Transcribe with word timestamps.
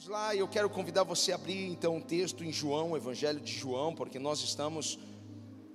Vamos 0.00 0.12
lá, 0.12 0.32
eu 0.32 0.46
quero 0.46 0.70
convidar 0.70 1.02
você 1.02 1.32
a 1.32 1.34
abrir 1.34 1.66
então 1.66 1.96
um 1.96 2.00
texto 2.00 2.44
em 2.44 2.52
João, 2.52 2.92
o 2.92 2.96
Evangelho 2.96 3.40
de 3.40 3.52
João, 3.52 3.92
porque 3.92 4.16
nós 4.16 4.38
estamos 4.44 4.96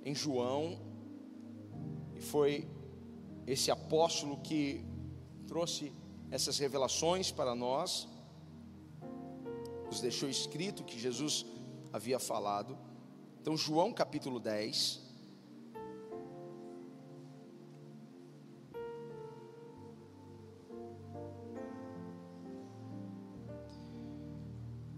em 0.02 0.16
João, 0.16 0.80
e 2.16 2.22
foi 2.22 2.66
esse 3.46 3.70
apóstolo 3.70 4.38
que 4.38 4.86
trouxe 5.46 5.92
essas 6.32 6.58
revelações 6.58 7.32
para 7.32 7.54
nós, 7.54 8.08
nos 9.88 10.00
deixou 10.00 10.30
escrito 10.30 10.86
que 10.86 10.98
Jesus 10.98 11.46
havia 11.92 12.18
falado. 12.18 12.78
Então, 13.42 13.58
João 13.58 13.92
capítulo 13.92 14.40
10. 14.40 15.02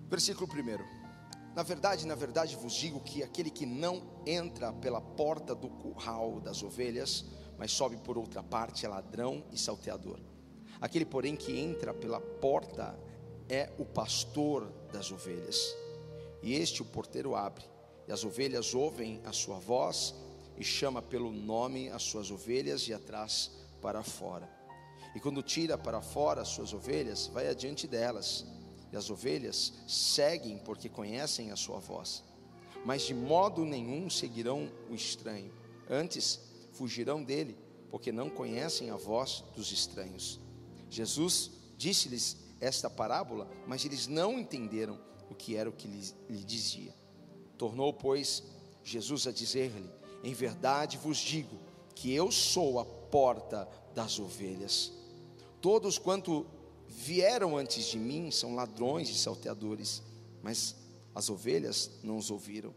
Versículo 0.07 0.47
1. 0.47 1.05
Na 1.55 1.63
verdade, 1.63 2.05
na 2.05 2.15
verdade 2.15 2.55
vos 2.55 2.73
digo 2.73 2.99
que 2.99 3.23
aquele 3.23 3.49
que 3.49 3.65
não 3.65 4.03
entra 4.25 4.71
pela 4.73 5.01
porta 5.01 5.55
do 5.55 5.69
curral 5.69 6.39
das 6.41 6.61
ovelhas, 6.61 7.25
mas 7.57 7.71
sobe 7.71 7.97
por 7.97 8.17
outra 8.17 8.43
parte 8.43 8.85
é 8.85 8.89
ladrão 8.89 9.43
e 9.51 9.57
salteador. 9.57 10.19
Aquele, 10.79 11.05
porém, 11.05 11.35
que 11.35 11.57
entra 11.57 11.93
pela 11.93 12.19
porta 12.19 12.99
é 13.49 13.71
o 13.79 13.85
pastor 13.85 14.71
das 14.91 15.11
ovelhas. 15.11 15.75
E 16.43 16.53
este 16.53 16.81
o 16.81 16.85
porteiro 16.85 17.35
abre, 17.35 17.63
e 18.07 18.11
as 18.11 18.23
ovelhas 18.23 18.75
ouvem 18.75 19.21
a 19.25 19.31
sua 19.31 19.57
voz, 19.57 20.13
e 20.57 20.63
chama 20.63 21.01
pelo 21.01 21.31
nome 21.31 21.89
as 21.89 22.03
suas 22.03 22.29
ovelhas 22.29 22.87
e 22.87 22.93
atrás 22.93 23.51
para 23.81 24.03
fora. 24.03 24.49
E 25.15 25.19
quando 25.19 25.41
tira 25.41 25.77
para 25.77 26.01
fora 26.01 26.41
as 26.41 26.49
suas 26.49 26.73
ovelhas, 26.73 27.27
vai 27.27 27.47
adiante 27.47 27.87
delas 27.87 28.45
as 28.95 29.09
ovelhas 29.09 29.73
seguem 29.87 30.57
porque 30.57 30.89
conhecem 30.89 31.51
a 31.51 31.55
sua 31.55 31.79
voz. 31.79 32.23
Mas 32.85 33.03
de 33.03 33.13
modo 33.13 33.65
nenhum 33.65 34.09
seguirão 34.09 34.71
o 34.89 34.93
estranho, 34.93 35.51
antes 35.89 36.39
fugirão 36.71 37.23
dele, 37.23 37.57
porque 37.89 38.11
não 38.11 38.29
conhecem 38.29 38.89
a 38.89 38.95
voz 38.95 39.43
dos 39.55 39.71
estranhos. 39.71 40.39
Jesus 40.89 41.51
disse-lhes 41.77 42.37
esta 42.59 42.89
parábola, 42.89 43.49
mas 43.67 43.85
eles 43.85 44.07
não 44.07 44.39
entenderam 44.39 44.99
o 45.29 45.35
que 45.35 45.55
era 45.55 45.69
o 45.69 45.73
que 45.73 45.87
lhe, 45.87 46.13
lhe 46.29 46.43
dizia. 46.43 46.93
Tornou, 47.57 47.93
pois, 47.93 48.43
Jesus 48.83 49.27
a 49.27 49.31
dizer-lhe: 49.31 49.89
Em 50.23 50.33
verdade 50.33 50.97
vos 50.97 51.17
digo 51.17 51.57
que 51.95 52.13
eu 52.13 52.31
sou 52.31 52.79
a 52.79 52.85
porta 52.85 53.67
das 53.93 54.19
ovelhas. 54.19 54.91
Todos 55.61 55.97
quanto 55.97 56.45
vieram 56.87 57.57
antes 57.57 57.85
de 57.85 57.97
mim 57.97 58.31
são 58.31 58.55
ladrões 58.55 59.09
e 59.09 59.15
salteadores, 59.15 60.01
mas 60.41 60.75
as 61.13 61.29
ovelhas 61.29 61.91
não 62.03 62.17
os 62.17 62.29
ouviram. 62.31 62.73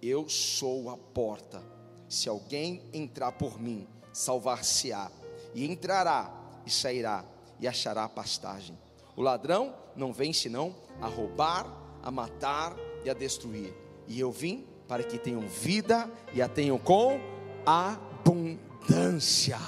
Eu 0.00 0.28
sou 0.28 0.90
a 0.90 0.96
porta. 0.96 1.62
Se 2.08 2.28
alguém 2.28 2.82
entrar 2.92 3.32
por 3.32 3.60
mim, 3.60 3.86
salvar-se-á, 4.12 5.10
e 5.54 5.64
entrará 5.64 6.32
e 6.64 6.70
sairá 6.70 7.24
e 7.58 7.66
achará 7.66 8.08
pastagem. 8.08 8.78
O 9.16 9.22
ladrão 9.22 9.74
não 9.96 10.12
vem 10.12 10.32
senão 10.32 10.74
a 11.00 11.06
roubar, 11.06 11.66
a 12.02 12.10
matar 12.10 12.76
e 13.04 13.10
a 13.10 13.14
destruir. 13.14 13.74
E 14.06 14.20
eu 14.20 14.30
vim 14.30 14.66
para 14.86 15.02
que 15.02 15.18
tenham 15.18 15.40
vida 15.48 16.10
e 16.34 16.42
a 16.42 16.48
tenham 16.48 16.78
com 16.78 17.18
abundância. 17.64 19.58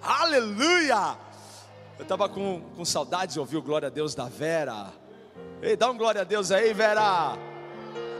Aleluia! 0.00 1.23
Eu 1.96 2.02
estava 2.02 2.28
com, 2.28 2.60
com 2.76 2.84
saudades 2.84 3.34
de 3.34 3.40
ouvir 3.40 3.56
o 3.56 3.62
glória 3.62 3.86
a 3.86 3.90
Deus 3.90 4.16
da 4.16 4.28
Vera. 4.28 4.92
Ei, 5.62 5.76
dá 5.76 5.88
um 5.88 5.96
glória 5.96 6.22
a 6.22 6.24
Deus 6.24 6.50
aí, 6.50 6.72
Vera. 6.72 7.36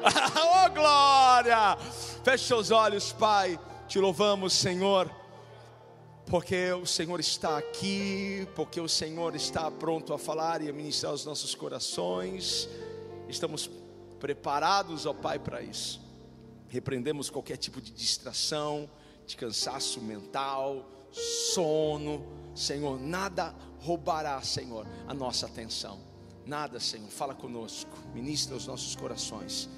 oh, 0.05 0.71
glória! 0.71 1.77
Feche 2.23 2.45
seus 2.45 2.71
olhos, 2.71 3.13
Pai. 3.13 3.59
Te 3.89 3.99
louvamos, 3.99 4.53
Senhor. 4.53 5.11
Porque 6.27 6.73
o 6.73 6.87
Senhor 6.87 7.19
está 7.19 7.59
aqui, 7.59 8.49
porque 8.55 8.81
o 8.81 8.89
Senhor 8.89 9.35
está 9.35 9.69
pronto 9.73 10.15
a 10.15 10.19
falar 10.19 10.63
e 10.63 10.71
a 10.71 10.73
ministrar 10.73 11.13
os 11.13 11.25
nossos 11.25 11.53
corações. 11.57 12.69
Estamos 13.29 13.69
preparados, 14.21 15.05
ó 15.05 15.13
Pai, 15.13 15.41
para 15.41 15.63
isso. 15.63 16.01
Repreendemos 16.69 17.29
qualquer 17.29 17.57
tipo 17.57 17.81
de 17.81 17.91
distração, 17.91 18.89
de 19.27 19.37
cansaço 19.37 20.01
mental, 20.01 20.89
sono 21.15 22.35
Senhor, 22.55 23.01
nada 23.01 23.55
roubará, 23.81 24.41
Senhor, 24.43 24.87
a 25.09 25.13
nossa 25.13 25.47
atenção. 25.47 26.01
Nada, 26.47 26.79
Senhor, 26.79 27.09
fala 27.09 27.35
conosco, 27.35 27.91
ministra 28.15 28.55
os 28.55 28.67
nossos 28.67 28.95
corações. 28.95 29.69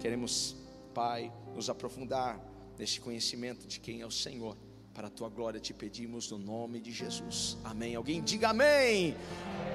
Queremos, 0.00 0.54
Pai, 0.92 1.32
nos 1.54 1.70
aprofundar 1.70 2.38
neste 2.78 3.00
conhecimento 3.00 3.66
de 3.66 3.80
quem 3.80 4.02
é 4.02 4.06
o 4.06 4.10
Senhor. 4.10 4.56
Para 4.92 5.08
a 5.08 5.10
tua 5.10 5.28
glória 5.28 5.60
te 5.60 5.72
pedimos 5.72 6.30
no 6.30 6.38
nome 6.38 6.80
de 6.80 6.90
Jesus. 6.90 7.56
Amém. 7.64 7.94
Alguém 7.94 8.22
diga 8.22 8.50
amém. 8.50 9.16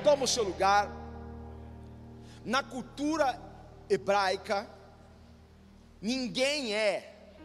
Toma 0.04 0.24
o 0.24 0.28
seu 0.28 0.44
lugar. 0.44 0.90
Na 2.44 2.64
cultura 2.64 3.40
hebraica, 3.90 4.70
ninguém 6.02 6.74
é, 6.74 7.36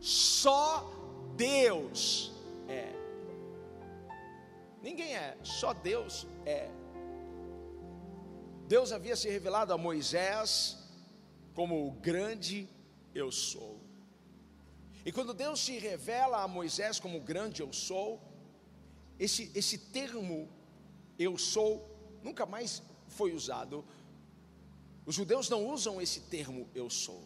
só 0.00 0.92
Deus 1.36 2.31
é. 2.72 2.92
Ninguém 4.82 5.14
é, 5.14 5.36
só 5.42 5.72
Deus 5.72 6.26
é. 6.44 6.70
Deus 8.66 8.90
havia 8.90 9.14
se 9.14 9.28
revelado 9.28 9.72
a 9.72 9.78
Moisés 9.78 10.78
como 11.54 11.86
o 11.86 11.92
grande 11.92 12.68
eu 13.14 13.30
sou. 13.30 13.80
E 15.04 15.12
quando 15.12 15.34
Deus 15.34 15.60
se 15.60 15.78
revela 15.78 16.42
a 16.42 16.48
Moisés 16.48 16.98
como 16.98 17.18
o 17.18 17.20
grande 17.20 17.60
eu 17.60 17.72
sou, 17.72 18.20
esse, 19.18 19.50
esse 19.54 19.78
termo 19.78 20.48
eu 21.18 21.36
sou 21.36 21.70
nunca 22.22 22.46
mais 22.46 22.82
foi 23.08 23.32
usado. 23.32 23.84
Os 25.04 25.14
judeus 25.14 25.48
não 25.48 25.66
usam 25.66 26.00
esse 26.00 26.20
termo 26.20 26.68
eu 26.74 26.88
sou, 26.88 27.22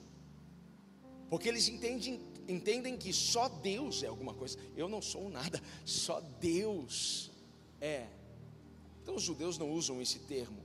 porque 1.28 1.48
eles 1.48 1.68
entendem, 1.68 2.20
entendem 2.48 2.96
que 2.96 3.12
só 3.12 3.48
Deus 3.48 4.02
é 4.02 4.06
alguma 4.06 4.34
coisa. 4.34 4.58
Eu 4.76 4.88
não 4.88 5.02
sou 5.02 5.28
nada, 5.28 5.60
só 5.84 6.20
Deus 6.40 7.30
é. 7.80 8.06
Então 9.02 9.14
os 9.14 9.22
judeus 9.22 9.58
não 9.58 9.70
usam 9.70 10.00
esse 10.00 10.20
termo. 10.20 10.64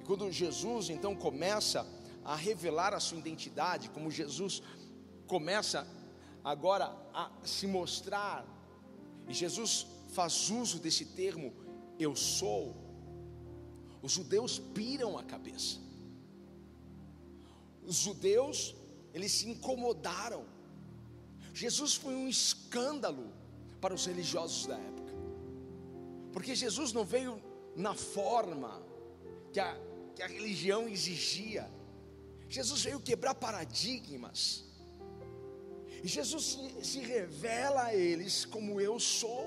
E 0.00 0.04
quando 0.04 0.30
Jesus 0.32 0.90
então 0.90 1.14
começa 1.14 1.86
a 2.24 2.34
revelar 2.34 2.92
a 2.92 3.00
sua 3.00 3.18
identidade, 3.18 3.90
como 3.90 4.10
Jesus 4.10 4.62
começa 5.26 5.86
agora 6.44 6.86
a 7.12 7.30
se 7.44 7.66
mostrar, 7.66 8.46
e 9.28 9.34
Jesus 9.34 9.86
faz 10.08 10.50
uso 10.50 10.78
desse 10.78 11.04
termo, 11.04 11.52
eu 11.98 12.16
sou, 12.16 12.74
os 14.02 14.12
judeus 14.12 14.58
piram 14.58 15.18
a 15.18 15.22
cabeça. 15.22 15.78
Os 17.84 17.96
judeus, 17.96 18.74
eles 19.14 19.32
se 19.32 19.48
incomodaram. 19.48 20.44
Jesus 21.62 21.94
foi 22.02 22.14
um 22.14 22.28
escândalo 22.28 23.26
para 23.80 23.92
os 23.92 24.06
religiosos 24.06 24.66
da 24.66 24.76
época. 24.76 25.12
Porque 26.32 26.54
Jesus 26.54 26.92
não 26.92 27.04
veio 27.04 27.42
na 27.74 27.94
forma 27.94 28.80
que 29.52 29.58
a, 29.58 29.76
que 30.14 30.22
a 30.22 30.28
religião 30.28 30.88
exigia. 30.88 31.68
Jesus 32.48 32.82
veio 32.82 33.00
quebrar 33.00 33.34
paradigmas. 33.34 34.38
E 36.04 36.06
Jesus 36.06 36.44
se, 36.52 36.84
se 36.90 37.00
revela 37.00 37.82
a 37.86 37.94
eles 37.94 38.44
como 38.44 38.80
eu 38.80 39.00
sou. 39.00 39.46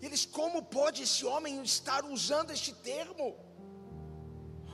Eles, 0.00 0.24
como 0.24 0.62
pode 0.62 1.02
esse 1.02 1.26
homem 1.26 1.62
estar 1.62 2.06
usando 2.06 2.52
este 2.52 2.72
termo? 2.90 3.36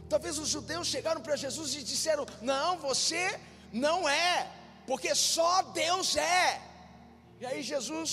Talvez 0.09 0.39
os 0.39 0.49
judeus 0.49 0.87
chegaram 0.87 1.21
para 1.21 1.35
Jesus 1.35 1.75
e 1.75 1.83
disseram: 1.83 2.25
Não, 2.41 2.79
você 2.79 3.41
não 3.73 4.09
é, 4.09 4.60
porque 4.91 5.15
só 5.15 5.53
Deus 5.85 6.09
é. 6.17 6.61
E 7.41 7.47
aí 7.47 7.63
Jesus 7.73 8.11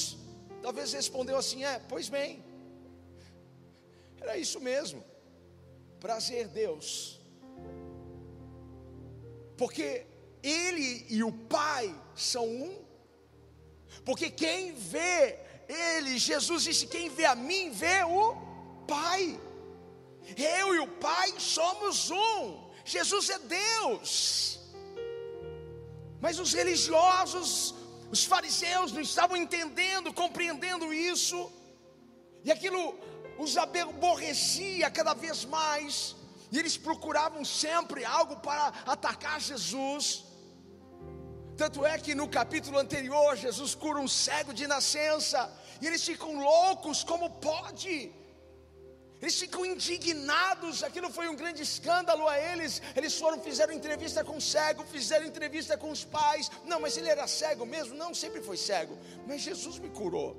Talvez 0.61 0.91
respondeu 0.93 1.37
assim: 1.37 1.63
é, 1.63 1.79
pois 1.87 2.09
bem, 2.09 2.43
era 4.19 4.37
isso 4.37 4.59
mesmo. 4.59 5.03
Prazer, 5.99 6.47
Deus, 6.47 7.19
porque 9.57 10.05
Ele 10.43 11.05
e 11.09 11.23
o 11.23 11.31
Pai 11.31 11.93
são 12.15 12.45
um, 12.45 12.85
porque 14.05 14.29
quem 14.29 14.73
vê 14.73 15.39
Ele, 15.67 16.17
Jesus 16.17 16.63
disse: 16.63 16.87
quem 16.87 17.09
vê 17.09 17.25
a 17.25 17.35
mim, 17.35 17.71
vê 17.71 18.03
o 18.03 18.35
Pai. 18.87 19.39
Eu 20.35 20.75
e 20.75 20.79
o 20.79 20.87
Pai 20.87 21.33
somos 21.39 22.09
um. 22.11 22.67
Jesus 22.83 23.29
é 23.29 23.39
Deus. 23.39 24.56
Mas 26.19 26.39
os 26.39 26.53
religiosos 26.53 27.75
os 28.09 28.23
fariseus 28.23 28.91
não 28.91 29.01
estavam 29.01 29.35
entendendo, 29.35 30.13
compreendendo 30.13 30.93
isso, 30.93 31.51
e 32.43 32.51
aquilo 32.51 32.97
os 33.37 33.57
aborrecia 33.57 34.89
cada 34.89 35.13
vez 35.13 35.43
mais, 35.45 36.15
e 36.51 36.57
eles 36.57 36.77
procuravam 36.77 37.43
sempre 37.43 38.05
algo 38.05 38.37
para 38.37 38.67
atacar 38.85 39.39
Jesus. 39.41 40.23
Tanto 41.57 41.85
é 41.85 41.97
que 41.97 42.15
no 42.15 42.29
capítulo 42.29 42.77
anterior, 42.77 43.35
Jesus 43.35 43.75
cura 43.75 43.99
um 43.99 44.07
cego 44.07 44.53
de 44.53 44.65
nascença, 44.67 45.51
e 45.81 45.87
eles 45.87 46.03
ficam 46.05 46.39
loucos, 46.39 47.03
como 47.03 47.29
pode? 47.29 48.11
Eles 49.21 49.37
ficam 49.39 49.65
indignados, 49.65 50.83
aquilo 50.83 51.09
foi 51.09 51.27
um 51.27 51.35
grande 51.35 51.61
escândalo 51.63 52.27
a 52.27 52.39
eles. 52.39 52.81
Eles 52.95 53.17
foram, 53.17 53.39
fizeram 53.41 53.73
entrevista 53.73 54.23
com 54.23 54.37
o 54.37 54.41
cego, 54.41 54.83
fizeram 54.83 55.25
entrevista 55.25 55.75
com 55.75 55.89
os 55.89 56.03
pais. 56.03 56.51
Não, 56.65 56.79
mas 56.79 56.97
ele 56.97 57.09
era 57.09 57.25
cego 57.25 57.65
mesmo? 57.65 57.95
Não, 57.95 58.13
sempre 58.13 58.41
foi 58.41 58.57
cego. 58.57 58.95
Mas 59.27 59.41
Jesus 59.41 59.79
me 59.79 59.89
curou. 59.89 60.31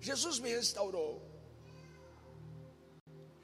Jesus 0.00 0.40
me 0.40 0.50
restaurou. 0.50 1.22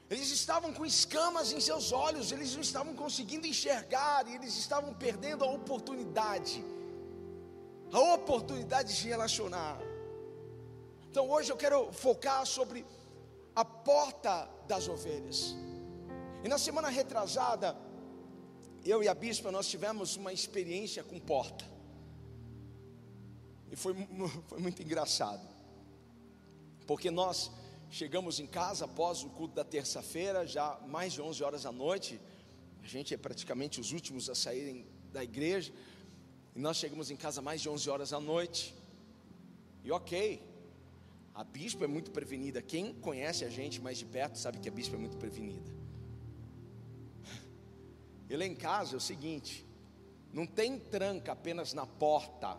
Eles 0.09 0.29
estavam 0.31 0.73
com 0.73 0.85
escamas 0.85 1.51
em 1.53 1.61
seus 1.61 1.91
olhos, 1.91 2.31
eles 2.31 2.53
não 2.55 2.61
estavam 2.61 2.95
conseguindo 2.95 3.45
enxergar, 3.45 4.27
e 4.27 4.35
eles 4.35 4.57
estavam 4.57 4.91
perdendo 4.93 5.45
a 5.45 5.51
oportunidade, 5.59 6.65
a 7.93 7.99
oportunidade 8.15 8.89
de 8.89 8.95
se 8.99 9.07
relacionar. 9.07 9.77
Então 11.09 11.29
hoje 11.29 11.51
eu 11.51 11.57
quero 11.57 11.91
focar 11.91 12.43
sobre 12.45 12.83
a 13.55 13.65
porta 13.65 14.49
das 14.67 14.87
ovelhas. 14.87 15.55
E 16.43 16.47
na 16.47 16.57
semana 16.57 16.89
retrasada, 16.89 17.75
eu 18.85 19.03
e 19.03 19.07
a 19.07 19.13
bispa 19.13 19.51
nós 19.51 19.67
tivemos 19.67 20.15
uma 20.15 20.31
experiência 20.31 21.03
com 21.03 21.19
porta. 21.19 21.65
E 23.71 23.75
foi, 23.75 23.93
foi 24.47 24.59
muito 24.59 24.81
engraçado. 24.81 25.47
Porque 26.87 27.11
nós 27.11 27.51
chegamos 27.89 28.39
em 28.39 28.47
casa 28.47 28.85
após 28.85 29.23
o 29.23 29.29
culto 29.29 29.55
da 29.55 29.63
terça-feira, 29.63 30.47
já 30.47 30.79
mais 30.87 31.13
de 31.13 31.21
11 31.21 31.43
horas 31.43 31.63
da 31.63 31.71
noite. 31.71 32.19
A 32.81 32.87
gente 32.87 33.13
é 33.13 33.17
praticamente 33.17 33.79
os 33.79 33.91
últimos 33.91 34.29
a 34.29 34.35
saírem 34.35 34.87
da 35.11 35.23
igreja. 35.23 35.73
E 36.55 36.59
nós 36.59 36.77
chegamos 36.77 37.11
em 37.11 37.15
casa 37.15 37.41
mais 37.41 37.61
de 37.61 37.69
11 37.69 37.89
horas 37.89 38.09
da 38.11 38.19
noite. 38.19 38.75
E 39.83 39.91
ok, 39.91 40.41
a 41.39 41.43
bispa 41.45 41.85
é 41.85 41.87
muito 41.87 42.11
prevenida. 42.11 42.61
Quem 42.61 42.93
conhece 42.93 43.45
a 43.45 43.49
gente 43.49 43.79
mais 43.79 43.97
de 43.97 44.05
perto 44.05 44.37
sabe 44.37 44.59
que 44.59 44.67
a 44.67 44.71
bispa 44.73 44.97
é 44.97 44.99
muito 44.99 45.15
prevenida. 45.15 45.71
E 48.29 48.35
lá 48.35 48.45
em 48.45 48.53
casa 48.53 48.95
é 48.95 48.97
o 48.97 48.99
seguinte: 48.99 49.65
não 50.33 50.45
tem 50.45 50.77
tranca 50.77 51.31
apenas 51.31 51.71
na 51.71 51.85
porta 51.85 52.57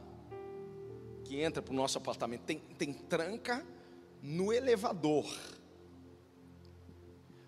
que 1.26 1.42
entra 1.42 1.60
para 1.60 1.72
o 1.72 1.76
nosso 1.76 1.98
apartamento, 1.98 2.44
tem, 2.44 2.58
tem 2.58 2.94
tranca 2.94 3.66
no 4.22 4.50
elevador. 4.50 5.26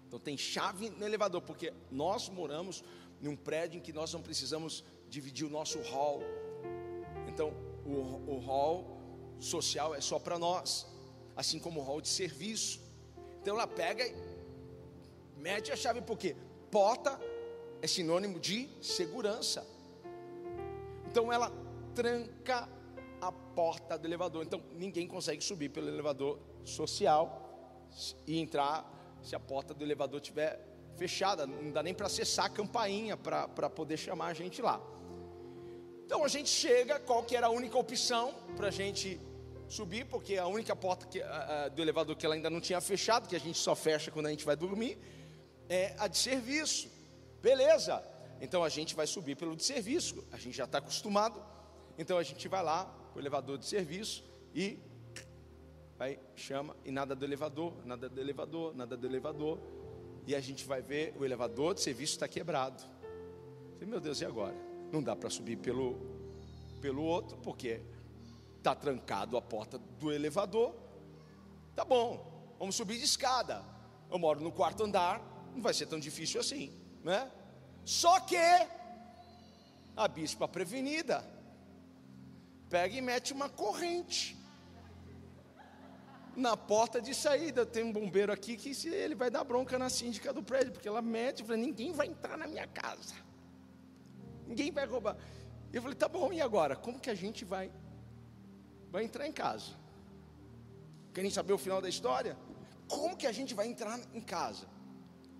Então 0.06 0.20
tem 0.20 0.36
chave 0.36 0.90
no 0.90 1.06
elevador, 1.06 1.40
porque 1.40 1.72
nós 1.90 2.28
moramos 2.28 2.84
em 3.22 3.28
um 3.28 3.36
prédio 3.36 3.78
em 3.78 3.80
que 3.80 3.90
nós 3.90 4.12
não 4.12 4.20
precisamos 4.20 4.84
dividir 5.08 5.46
o 5.46 5.50
nosso 5.50 5.80
hall. 5.80 6.20
Então 7.26 7.54
o, 7.86 8.34
o 8.34 8.38
hall 8.40 9.00
social 9.40 9.94
é 9.94 10.00
só 10.02 10.18
para 10.18 10.38
nós 10.38 10.91
assim 11.36 11.58
como 11.58 11.80
o 11.80 11.82
hall 11.82 12.00
de 12.00 12.08
serviço. 12.08 12.80
Então 13.40 13.54
ela 13.54 13.66
pega 13.66 14.06
e 14.06 14.14
mete 15.36 15.72
a 15.72 15.76
chave, 15.76 16.00
porque 16.00 16.36
porta 16.70 17.20
é 17.80 17.86
sinônimo 17.86 18.38
de 18.38 18.68
segurança. 18.80 19.66
Então 21.10 21.32
ela 21.32 21.52
tranca 21.94 22.68
a 23.20 23.32
porta 23.32 23.98
do 23.98 24.06
elevador. 24.06 24.44
Então 24.44 24.62
ninguém 24.72 25.06
consegue 25.06 25.42
subir 25.42 25.68
pelo 25.68 25.88
elevador 25.88 26.38
social 26.64 27.88
e 28.26 28.38
entrar 28.38 28.88
se 29.22 29.34
a 29.36 29.40
porta 29.40 29.74
do 29.74 29.84
elevador 29.84 30.20
estiver 30.20 30.58
fechada. 30.96 31.46
Não 31.46 31.70
dá 31.70 31.82
nem 31.82 31.94
para 31.94 32.06
acessar 32.06 32.46
a 32.46 32.50
campainha 32.50 33.16
para 33.16 33.68
poder 33.70 33.96
chamar 33.96 34.26
a 34.26 34.34
gente 34.34 34.62
lá. 34.62 34.80
Então 36.04 36.24
a 36.24 36.28
gente 36.28 36.48
chega, 36.48 37.00
qual 37.00 37.22
que 37.22 37.34
era 37.34 37.46
a 37.46 37.50
única 37.50 37.78
opção 37.78 38.34
para 38.56 38.68
a 38.68 38.70
gente 38.70 39.20
subir, 39.72 40.04
porque 40.04 40.36
a 40.36 40.46
única 40.46 40.76
porta 40.76 41.06
que, 41.06 41.22
a, 41.22 41.64
a, 41.64 41.68
do 41.68 41.80
elevador 41.80 42.14
que 42.14 42.26
ela 42.26 42.34
ainda 42.34 42.50
não 42.50 42.60
tinha 42.60 42.80
fechado, 42.80 43.28
que 43.28 43.34
a 43.34 43.40
gente 43.40 43.58
só 43.58 43.74
fecha 43.74 44.10
quando 44.10 44.26
a 44.26 44.30
gente 44.30 44.44
vai 44.44 44.54
dormir, 44.54 44.98
é 45.68 45.94
a 45.98 46.06
de 46.06 46.18
serviço. 46.18 46.90
Beleza, 47.40 48.04
então 48.40 48.62
a 48.62 48.68
gente 48.68 48.94
vai 48.94 49.06
subir 49.06 49.34
pelo 49.34 49.56
de 49.56 49.64
serviço, 49.64 50.22
a 50.30 50.36
gente 50.36 50.56
já 50.56 50.64
está 50.64 50.78
acostumado, 50.78 51.42
então 51.96 52.18
a 52.18 52.22
gente 52.22 52.46
vai 52.48 52.62
lá, 52.62 52.94
o 53.14 53.18
elevador 53.18 53.56
de 53.56 53.64
serviço, 53.66 54.22
e 54.54 54.78
vai, 55.98 56.18
chama, 56.36 56.76
e 56.84 56.90
nada 56.90 57.14
do 57.14 57.24
elevador, 57.24 57.72
nada 57.84 58.08
do 58.08 58.20
elevador, 58.20 58.74
nada 58.74 58.96
do 58.96 59.06
elevador, 59.06 59.58
e 60.26 60.34
a 60.34 60.40
gente 60.40 60.64
vai 60.66 60.82
ver 60.82 61.14
o 61.18 61.24
elevador 61.24 61.74
de 61.74 61.80
serviço 61.80 62.12
está 62.12 62.28
quebrado. 62.28 62.82
Meu 63.80 64.00
Deus, 64.00 64.20
e 64.20 64.24
agora? 64.24 64.54
Não 64.92 65.02
dá 65.02 65.16
para 65.16 65.30
subir 65.30 65.56
pelo, 65.56 65.98
pelo 66.80 67.02
outro, 67.02 67.36
porque 67.38 67.80
Está 68.62 68.76
trancado 68.76 69.36
a 69.36 69.42
porta 69.42 69.76
do 69.76 70.12
elevador. 70.12 70.72
Tá 71.74 71.84
bom, 71.84 72.54
vamos 72.60 72.76
subir 72.76 72.96
de 72.96 73.04
escada. 73.04 73.60
Eu 74.08 74.20
moro 74.20 74.40
no 74.40 74.52
quarto 74.52 74.84
andar, 74.84 75.20
não 75.52 75.60
vai 75.60 75.74
ser 75.74 75.86
tão 75.86 75.98
difícil 75.98 76.40
assim, 76.40 76.72
né? 77.02 77.28
Só 77.84 78.20
que 78.20 78.36
a 79.96 80.06
bispa 80.06 80.46
prevenida 80.46 81.28
pega 82.70 82.96
e 82.96 83.00
mete 83.00 83.32
uma 83.32 83.48
corrente 83.48 84.36
na 86.36 86.56
porta 86.56 87.02
de 87.02 87.16
saída. 87.16 87.66
Tem 87.66 87.82
um 87.82 87.92
bombeiro 87.92 88.30
aqui 88.30 88.56
que 88.56 88.70
ele 88.86 89.16
vai 89.16 89.28
dar 89.28 89.42
bronca 89.42 89.76
na 89.76 89.90
síndica 89.90 90.32
do 90.32 90.40
prédio, 90.40 90.72
porque 90.72 90.86
ela 90.86 91.02
mete, 91.02 91.42
fala, 91.42 91.56
ninguém 91.56 91.90
vai 91.90 92.06
entrar 92.06 92.38
na 92.38 92.46
minha 92.46 92.68
casa. 92.68 93.16
Ninguém 94.46 94.70
vai 94.70 94.86
roubar. 94.86 95.16
Eu 95.72 95.82
falei, 95.82 95.96
tá 95.96 96.06
bom, 96.06 96.32
e 96.32 96.40
agora? 96.40 96.76
Como 96.76 97.00
que 97.00 97.10
a 97.10 97.14
gente 97.16 97.44
vai 97.44 97.72
vai 98.92 99.04
entrar 99.04 99.26
em 99.26 99.32
casa. 99.32 99.72
Querem 101.14 101.30
saber 101.30 101.54
o 101.54 101.58
final 101.58 101.80
da 101.80 101.88
história? 101.88 102.36
Como 102.86 103.16
que 103.16 103.26
a 103.26 103.32
gente 103.32 103.54
vai 103.54 103.66
entrar 103.66 103.98
em 104.12 104.20
casa? 104.20 104.66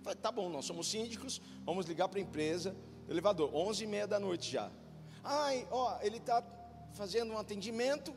Falei, 0.01 0.17
tá 0.19 0.31
bom, 0.31 0.49
nós 0.49 0.65
somos 0.65 0.89
síndicos, 0.89 1.39
vamos 1.63 1.85
ligar 1.85 2.09
para 2.09 2.19
a 2.19 2.21
empresa, 2.21 2.75
elevador, 3.07 3.53
11 3.53 3.83
e 3.83 3.87
meia 3.87 4.07
da 4.07 4.19
noite 4.19 4.51
já. 4.51 4.71
Ai, 5.23 5.67
ó, 5.71 5.99
ele 6.01 6.17
está 6.17 6.43
fazendo 6.93 7.31
um 7.31 7.37
atendimento 7.37 8.13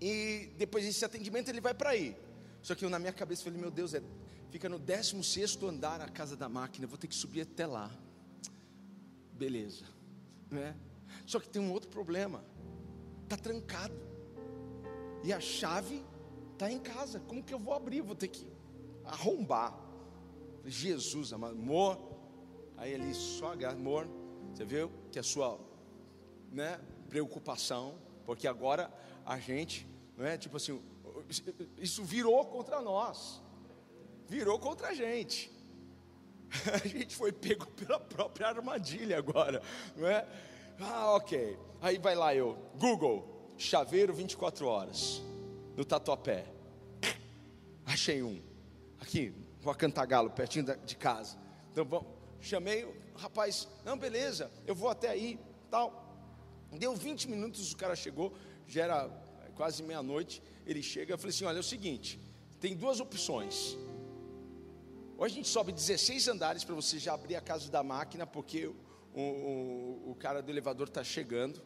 e 0.00 0.52
depois 0.58 0.84
desse 0.84 1.04
atendimento 1.04 1.48
ele 1.48 1.60
vai 1.60 1.72
para 1.72 1.90
aí. 1.90 2.16
Só 2.62 2.74
que 2.74 2.84
eu 2.84 2.90
na 2.90 2.98
minha 2.98 3.12
cabeça 3.12 3.44
falei, 3.44 3.60
meu 3.60 3.70
Deus, 3.70 3.94
é, 3.94 4.02
fica 4.50 4.68
no 4.68 4.78
16 4.78 5.62
andar 5.62 6.00
a 6.00 6.08
casa 6.08 6.36
da 6.36 6.48
máquina, 6.48 6.86
vou 6.86 6.98
ter 6.98 7.06
que 7.06 7.14
subir 7.14 7.42
até 7.42 7.64
lá. 7.64 7.90
Beleza, 9.32 9.84
né? 10.50 10.76
Só 11.24 11.38
que 11.38 11.48
tem 11.48 11.62
um 11.62 11.72
outro 11.72 11.88
problema 11.88 12.44
está 13.30 13.36
trancado. 13.36 13.94
E 15.22 15.32
a 15.32 15.38
chave 15.38 16.04
está 16.52 16.70
em 16.70 16.80
casa. 16.80 17.20
Como 17.20 17.42
que 17.42 17.54
eu 17.54 17.58
vou 17.58 17.72
abrir? 17.72 18.00
Vou 18.00 18.16
ter 18.16 18.28
que 18.28 18.46
arrombar. 19.04 19.78
Jesus, 20.64 21.32
amor. 21.32 21.98
Aí 22.76 22.92
ele 22.92 23.14
só 23.14 23.52
amor. 23.68 24.08
Você 24.52 24.64
viu 24.64 24.90
que 25.12 25.18
a 25.18 25.22
sua 25.22 25.60
né, 26.50 26.80
preocupação, 27.08 27.96
porque 28.26 28.48
agora 28.48 28.92
a 29.24 29.38
gente, 29.38 29.86
não 30.16 30.26
é 30.26 30.36
tipo 30.36 30.56
assim, 30.56 30.82
isso 31.78 32.02
virou 32.02 32.44
contra 32.46 32.80
nós, 32.82 33.40
virou 34.28 34.58
contra 34.58 34.88
a 34.88 34.94
gente. 34.94 35.52
A 36.82 36.84
gente 36.84 37.14
foi 37.14 37.30
pego 37.30 37.64
pela 37.64 38.00
própria 38.00 38.48
armadilha 38.48 39.16
agora, 39.16 39.62
não 39.96 40.08
é? 40.08 40.26
Ah, 40.80 41.14
ok. 41.14 41.58
Aí 41.80 41.98
vai 41.98 42.14
lá 42.14 42.34
eu, 42.34 42.56
Google, 42.78 43.52
chaveiro 43.56 44.14
24 44.14 44.66
horas, 44.66 45.22
no 45.76 45.84
Tatuapé. 45.84 46.46
Achei 47.84 48.22
um. 48.22 48.40
Aqui, 48.98 49.34
vou 49.60 49.74
Cantagalo, 49.74 50.30
pertinho 50.30 50.64
de 50.84 50.96
casa. 50.96 51.38
Então, 51.70 51.84
bom, 51.84 52.04
chamei 52.40 52.84
o 52.84 52.94
rapaz, 53.16 53.68
não, 53.84 53.96
beleza, 53.98 54.50
eu 54.66 54.74
vou 54.74 54.88
até 54.88 55.08
aí, 55.08 55.38
tal. 55.70 56.06
Deu 56.72 56.94
20 56.94 57.28
minutos, 57.28 57.72
o 57.72 57.76
cara 57.76 57.94
chegou, 57.94 58.32
já 58.66 58.84
era 58.84 59.10
quase 59.56 59.82
meia-noite. 59.82 60.42
Ele 60.66 60.82
chega, 60.82 61.12
eu 61.12 61.18
falei 61.18 61.34
assim: 61.34 61.44
olha, 61.44 61.56
é 61.58 61.60
o 61.60 61.64
seguinte, 61.64 62.18
tem 62.60 62.74
duas 62.74 63.00
opções. 63.00 63.76
Ou 65.18 65.24
a 65.24 65.28
gente 65.28 65.48
sobe 65.48 65.72
16 65.72 66.28
andares 66.28 66.64
para 66.64 66.74
você 66.74 66.98
já 66.98 67.12
abrir 67.12 67.36
a 67.36 67.40
casa 67.40 67.70
da 67.70 67.82
máquina, 67.82 68.26
porque 68.26 68.72
o, 69.14 69.20
o, 69.20 70.10
o 70.10 70.14
cara 70.14 70.42
do 70.42 70.50
elevador 70.50 70.88
está 70.88 71.02
chegando, 71.02 71.62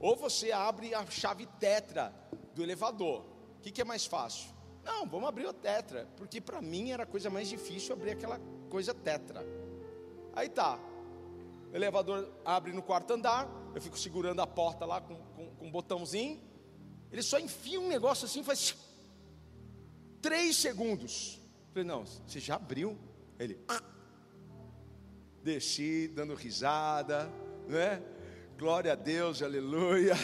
ou 0.00 0.16
você 0.16 0.52
abre 0.52 0.94
a 0.94 1.04
chave 1.06 1.46
tetra 1.58 2.14
do 2.54 2.62
elevador. 2.62 3.24
O 3.56 3.60
que, 3.60 3.70
que 3.70 3.80
é 3.80 3.84
mais 3.84 4.06
fácil? 4.06 4.48
Não, 4.84 5.06
vamos 5.06 5.28
abrir 5.28 5.46
o 5.46 5.52
tetra, 5.52 6.08
porque 6.16 6.40
para 6.40 6.62
mim 6.62 6.90
era 6.90 7.02
a 7.02 7.06
coisa 7.06 7.28
mais 7.28 7.48
difícil 7.48 7.92
abrir 7.92 8.12
aquela 8.12 8.40
coisa 8.70 8.94
tetra. 8.94 9.44
Aí 10.34 10.48
tá, 10.48 10.78
o 11.72 11.76
elevador 11.76 12.30
abre 12.44 12.72
no 12.72 12.82
quarto 12.82 13.12
andar, 13.12 13.48
eu 13.74 13.82
fico 13.82 13.98
segurando 13.98 14.40
a 14.40 14.46
porta 14.46 14.86
lá 14.86 15.00
com, 15.00 15.16
com, 15.16 15.50
com 15.50 15.66
um 15.66 15.70
botãozinho, 15.70 16.40
ele 17.10 17.22
só 17.22 17.38
enfia 17.38 17.80
um 17.80 17.88
negócio 17.88 18.24
assim, 18.24 18.42
faz. 18.42 18.76
três 20.20 20.56
segundos. 20.56 21.40
Falei, 21.72 21.84
não, 21.84 22.04
você 22.04 22.40
já 22.40 22.56
abriu? 22.56 22.96
Ele, 23.38 23.58
ah. 23.68 23.82
Desci, 25.42 26.08
dando 26.08 26.34
risada, 26.34 27.30
né? 27.66 28.02
Glória 28.58 28.92
a 28.92 28.96
Deus, 28.96 29.42
aleluia. 29.42 30.14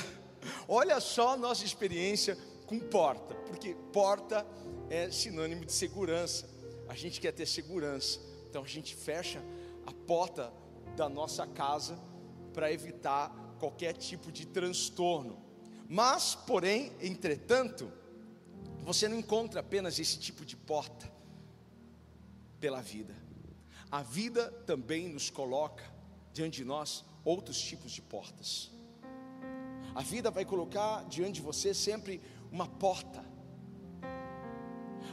Olha 0.68 1.00
só 1.00 1.34
a 1.34 1.36
nossa 1.36 1.64
experiência 1.64 2.36
com 2.66 2.78
porta, 2.78 3.34
porque 3.34 3.74
porta 3.92 4.46
é 4.90 5.10
sinônimo 5.10 5.64
de 5.64 5.72
segurança. 5.72 6.48
A 6.88 6.94
gente 6.94 7.20
quer 7.20 7.32
ter 7.32 7.46
segurança, 7.46 8.20
então 8.48 8.62
a 8.62 8.66
gente 8.66 8.94
fecha 8.94 9.42
a 9.86 9.92
porta 9.92 10.52
da 10.96 11.08
nossa 11.08 11.46
casa 11.46 11.98
para 12.52 12.72
evitar 12.72 13.30
qualquer 13.58 13.94
tipo 13.94 14.30
de 14.30 14.46
transtorno. 14.46 15.42
Mas, 15.88 16.34
porém, 16.34 16.92
entretanto, 17.00 17.92
você 18.80 19.08
não 19.08 19.18
encontra 19.18 19.60
apenas 19.60 19.98
esse 19.98 20.18
tipo 20.18 20.44
de 20.44 20.56
porta 20.56 21.10
pela 22.60 22.80
vida. 22.80 23.14
A 23.90 24.02
vida 24.02 24.50
também 24.66 25.08
nos 25.08 25.30
coloca 25.30 25.84
diante 26.32 26.56
de 26.56 26.64
nós 26.64 27.04
outros 27.24 27.60
tipos 27.60 27.92
de 27.92 28.02
portas. 28.02 28.70
A 29.94 30.02
vida 30.02 30.30
vai 30.30 30.44
colocar 30.44 31.04
diante 31.04 31.34
de 31.34 31.42
você 31.42 31.72
sempre 31.72 32.20
uma 32.50 32.66
porta. 32.66 33.24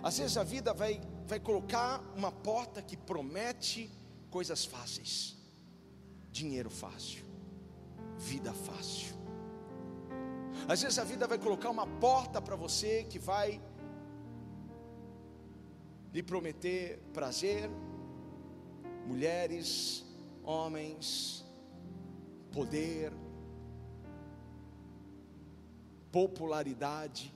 Às 0.01 0.17
vezes 0.17 0.37
a 0.37 0.43
vida 0.43 0.73
vai, 0.73 0.99
vai 1.27 1.39
colocar 1.39 2.01
uma 2.15 2.31
porta 2.31 2.81
que 2.81 2.97
promete 2.97 3.91
coisas 4.31 4.65
fáceis, 4.65 5.37
dinheiro 6.31 6.69
fácil, 6.69 7.23
vida 8.17 8.51
fácil. 8.53 9.15
Às 10.67 10.81
vezes 10.81 10.97
a 10.97 11.03
vida 11.03 11.27
vai 11.27 11.37
colocar 11.37 11.69
uma 11.69 11.85
porta 11.85 12.41
para 12.41 12.55
você 12.55 13.03
que 13.03 13.19
vai 13.19 13.61
lhe 16.13 16.23
prometer 16.23 16.99
prazer, 17.13 17.69
mulheres, 19.05 20.05
homens, 20.43 21.45
poder, 22.51 23.13
popularidade. 26.11 27.33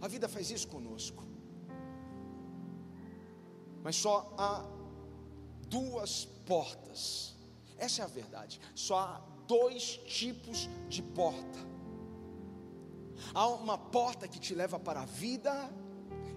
A 0.00 0.08
vida 0.08 0.28
faz 0.28 0.50
isso 0.50 0.68
conosco. 0.68 1.24
Mas 3.82 3.96
só 3.96 4.34
há 4.36 4.64
duas 5.68 6.24
portas. 6.46 7.34
Essa 7.78 8.02
é 8.02 8.04
a 8.04 8.08
verdade. 8.08 8.60
Só 8.74 8.98
há 8.98 9.20
dois 9.46 9.98
tipos 10.06 10.68
de 10.88 11.02
porta. 11.02 11.58
Há 13.34 13.46
uma 13.48 13.76
porta 13.76 14.26
que 14.26 14.38
te 14.38 14.54
leva 14.54 14.78
para 14.78 15.02
a 15.02 15.04
vida 15.04 15.70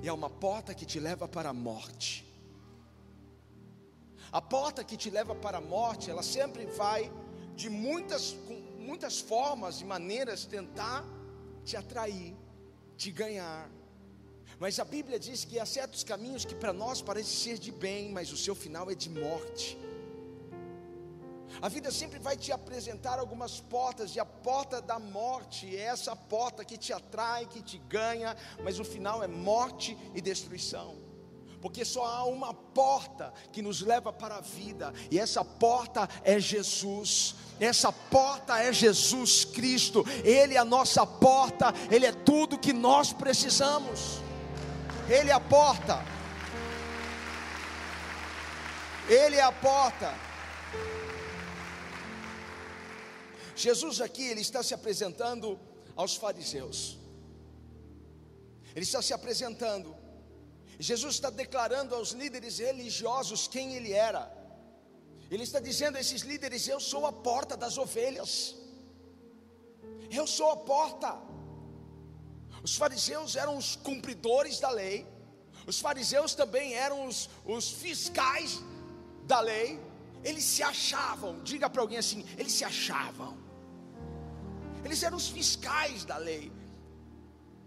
e 0.01 0.09
há 0.09 0.13
uma 0.13 0.29
porta 0.29 0.73
que 0.73 0.85
te 0.85 0.99
leva 0.99 1.27
para 1.27 1.49
a 1.49 1.53
morte. 1.53 2.32
A 4.33 4.41
porta 4.41 4.83
que 4.83 4.97
te 4.97 5.11
leva 5.11 5.35
para 5.35 5.59
a 5.59 5.61
morte, 5.61 6.09
ela 6.09 6.23
sempre 6.23 6.65
vai 6.65 7.11
de 7.55 7.69
muitas, 7.69 8.35
muitas 8.79 9.19
formas 9.19 9.79
e 9.79 9.85
maneiras 9.85 10.43
tentar 10.43 11.05
te 11.63 11.77
atrair, 11.77 12.35
te 12.97 13.11
ganhar. 13.11 13.69
Mas 14.57 14.79
a 14.79 14.85
Bíblia 14.85 15.19
diz 15.19 15.45
que 15.45 15.59
há 15.59 15.67
certos 15.67 16.03
caminhos 16.03 16.45
que 16.45 16.55
para 16.55 16.73
nós 16.73 16.99
parecem 16.99 17.31
ser 17.31 17.59
de 17.59 17.71
bem, 17.71 18.11
mas 18.11 18.31
o 18.31 18.37
seu 18.37 18.55
final 18.55 18.89
é 18.89 18.95
de 18.95 19.07
morte. 19.07 19.77
A 21.61 21.69
vida 21.69 21.91
sempre 21.91 22.17
vai 22.17 22.35
te 22.35 22.51
apresentar 22.51 23.19
algumas 23.19 23.59
portas, 23.59 24.15
e 24.15 24.19
a 24.19 24.25
porta 24.25 24.81
da 24.81 24.97
morte 24.97 25.77
é 25.77 25.81
essa 25.81 26.15
porta 26.15 26.65
que 26.65 26.75
te 26.75 26.91
atrai, 26.91 27.45
que 27.45 27.61
te 27.61 27.77
ganha, 27.77 28.35
mas 28.63 28.79
o 28.79 28.83
final 28.83 29.21
é 29.21 29.27
morte 29.27 29.95
e 30.15 30.19
destruição 30.19 31.02
porque 31.63 31.85
só 31.85 32.05
há 32.05 32.25
uma 32.25 32.53
porta 32.53 33.33
que 33.53 33.61
nos 33.61 33.79
leva 33.79 34.11
para 34.11 34.35
a 34.35 34.41
vida, 34.41 34.93
e 35.09 35.17
essa 35.17 35.45
porta 35.45 36.09
é 36.21 36.37
Jesus. 36.37 37.35
Essa 37.57 37.89
porta 37.89 38.59
é 38.59 38.73
Jesus 38.73 39.45
Cristo, 39.45 40.03
Ele 40.25 40.55
é 40.55 40.57
a 40.57 40.65
nossa 40.65 41.05
porta, 41.05 41.73
Ele 41.89 42.05
é 42.05 42.11
tudo 42.11 42.59
que 42.59 42.73
nós 42.73 43.13
precisamos, 43.13 44.19
Ele 45.07 45.29
é 45.29 45.33
a 45.33 45.39
porta, 45.39 46.03
Ele 49.07 49.37
é 49.37 49.41
a 49.41 49.51
porta. 49.53 50.13
Jesus 53.55 54.01
aqui, 54.01 54.23
Ele 54.23 54.41
está 54.41 54.61
se 54.61 54.73
apresentando 54.73 55.57
aos 55.95 56.13
fariseus, 56.13 56.99
Ele 58.75 58.83
está 58.83 59.01
se 59.01 59.13
apresentando 59.13 60.02
Jesus 60.79 61.15
está 61.15 61.29
declarando 61.29 61.95
aos 61.95 62.11
líderes 62.11 62.57
religiosos 62.57 63.47
quem 63.47 63.75
ele 63.75 63.93
era. 63.93 64.31
Ele 65.29 65.43
está 65.43 65.59
dizendo 65.59 65.97
a 65.97 66.01
esses 66.01 66.21
líderes: 66.21 66.67
Eu 66.67 66.79
sou 66.79 67.05
a 67.05 67.11
porta 67.11 67.55
das 67.55 67.77
ovelhas. 67.77 68.55
Eu 70.09 70.25
sou 70.27 70.51
a 70.51 70.57
porta. 70.57 71.17
Os 72.63 72.75
fariseus 72.75 73.35
eram 73.35 73.57
os 73.57 73.75
cumpridores 73.75 74.59
da 74.59 74.69
lei. 74.69 75.07
Os 75.65 75.79
fariseus 75.79 76.33
também 76.35 76.73
eram 76.73 77.07
os, 77.07 77.29
os 77.45 77.69
fiscais 77.69 78.59
da 79.25 79.39
lei. 79.39 79.79
Eles 80.23 80.43
se 80.43 80.63
achavam, 80.63 81.41
diga 81.43 81.69
para 81.69 81.81
alguém 81.81 81.97
assim: 81.97 82.25
eles 82.37 82.53
se 82.53 82.63
achavam. 82.63 83.37
Eles 84.85 85.01
eram 85.03 85.17
os 85.17 85.27
fiscais 85.27 86.03
da 86.05 86.17
lei. 86.17 86.51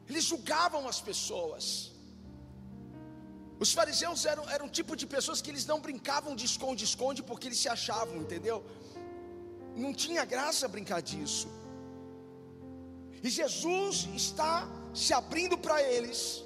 Eles 0.09 0.25
julgavam 0.25 0.87
as 0.87 1.01
pessoas. 1.01 1.96
Os 3.59 3.73
fariseus 3.73 4.25
eram, 4.27 4.49
eram 4.51 4.67
um 4.67 4.75
tipo 4.79 4.95
de 4.95 5.07
pessoas 5.07 5.41
que 5.41 5.51
eles 5.51 5.65
não 5.65 5.81
brincavam 5.81 6.35
de 6.37 6.45
esconde-esconde 6.45 7.23
porque 7.23 7.49
eles 7.49 7.59
se 7.59 7.69
achavam, 7.69 8.17
entendeu? 8.19 8.65
Não 9.75 9.93
tinha 9.95 10.25
graça 10.25 10.69
brincar 10.69 11.01
disso. 11.01 11.49
E 13.23 13.31
Jesus 13.31 14.09
está 14.15 14.69
se 14.95 15.13
abrindo 15.13 15.57
para 15.57 15.83
eles, 15.83 16.45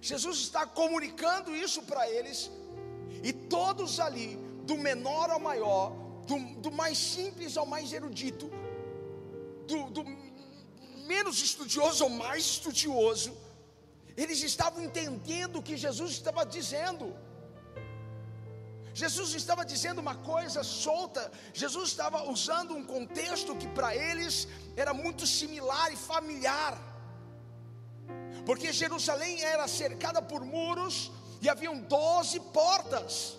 Jesus 0.00 0.38
está 0.38 0.66
comunicando 0.66 1.54
isso 1.54 1.82
para 1.82 2.08
eles, 2.10 2.50
e 3.22 3.32
todos 3.32 3.98
ali, 3.98 4.36
do 4.64 4.76
menor 4.76 5.30
ao 5.30 5.40
maior, 5.40 5.92
do, 6.26 6.36
do 6.60 6.70
mais 6.70 6.98
simples 6.98 7.56
ao 7.56 7.66
mais 7.66 7.92
erudito, 7.92 8.50
do, 9.66 9.90
do 9.90 10.04
menos 11.06 11.42
estudioso 11.42 12.04
ao 12.04 12.10
mais 12.10 12.44
estudioso, 12.44 13.36
eles 14.16 14.42
estavam 14.42 14.82
entendendo 14.82 15.56
o 15.58 15.62
que 15.62 15.76
Jesus 15.76 16.12
estava 16.12 16.44
dizendo. 16.44 17.14
Jesus 18.94 19.34
estava 19.34 19.64
dizendo 19.64 20.00
uma 20.00 20.16
coisa 20.16 20.62
solta, 20.62 21.32
Jesus 21.54 21.90
estava 21.90 22.24
usando 22.24 22.74
um 22.74 22.84
contexto 22.84 23.56
que 23.56 23.66
para 23.68 23.96
eles 23.96 24.46
era 24.76 24.92
muito 24.92 25.26
similar 25.26 25.90
e 25.92 25.96
familiar, 25.96 26.78
porque 28.44 28.70
Jerusalém 28.70 29.42
era 29.42 29.66
cercada 29.66 30.20
por 30.20 30.44
muros 30.44 31.10
e 31.40 31.48
haviam 31.48 31.78
doze 31.80 32.38
portas. 32.38 33.38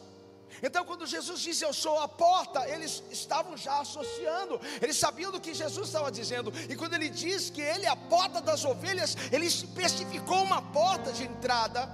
Então, 0.62 0.86
quando 0.86 1.06
Jesus 1.06 1.42
disse 1.42 1.64
eu 1.64 1.74
sou 1.74 2.00
a 2.00 2.08
porta, 2.08 2.68
eles 2.70 3.04
estavam 3.12 3.58
já 3.58 3.80
associando, 3.80 4.60
eles 4.82 4.98
sabiam 4.98 5.32
do 5.32 5.40
que 5.40 5.54
Jesus 5.54 5.88
estava 5.88 6.12
dizendo, 6.12 6.54
e 6.70 6.76
quando 6.76 6.94
ele 6.94 7.10
diz 7.10 7.50
que 7.50 7.62
ele 7.62 7.86
é 7.86 7.90
a 7.90 7.96
porta 7.96 8.42
das 8.42 8.64
ovelhas, 8.64 9.16
ele 9.32 9.46
especificou 9.46 10.44
uma 10.44 10.62
porta 10.62 11.12
de 11.12 11.24
entrada, 11.24 11.90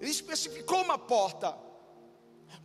ele 0.00 0.10
especificou 0.10 0.82
uma 0.82 0.98
porta, 0.98 1.56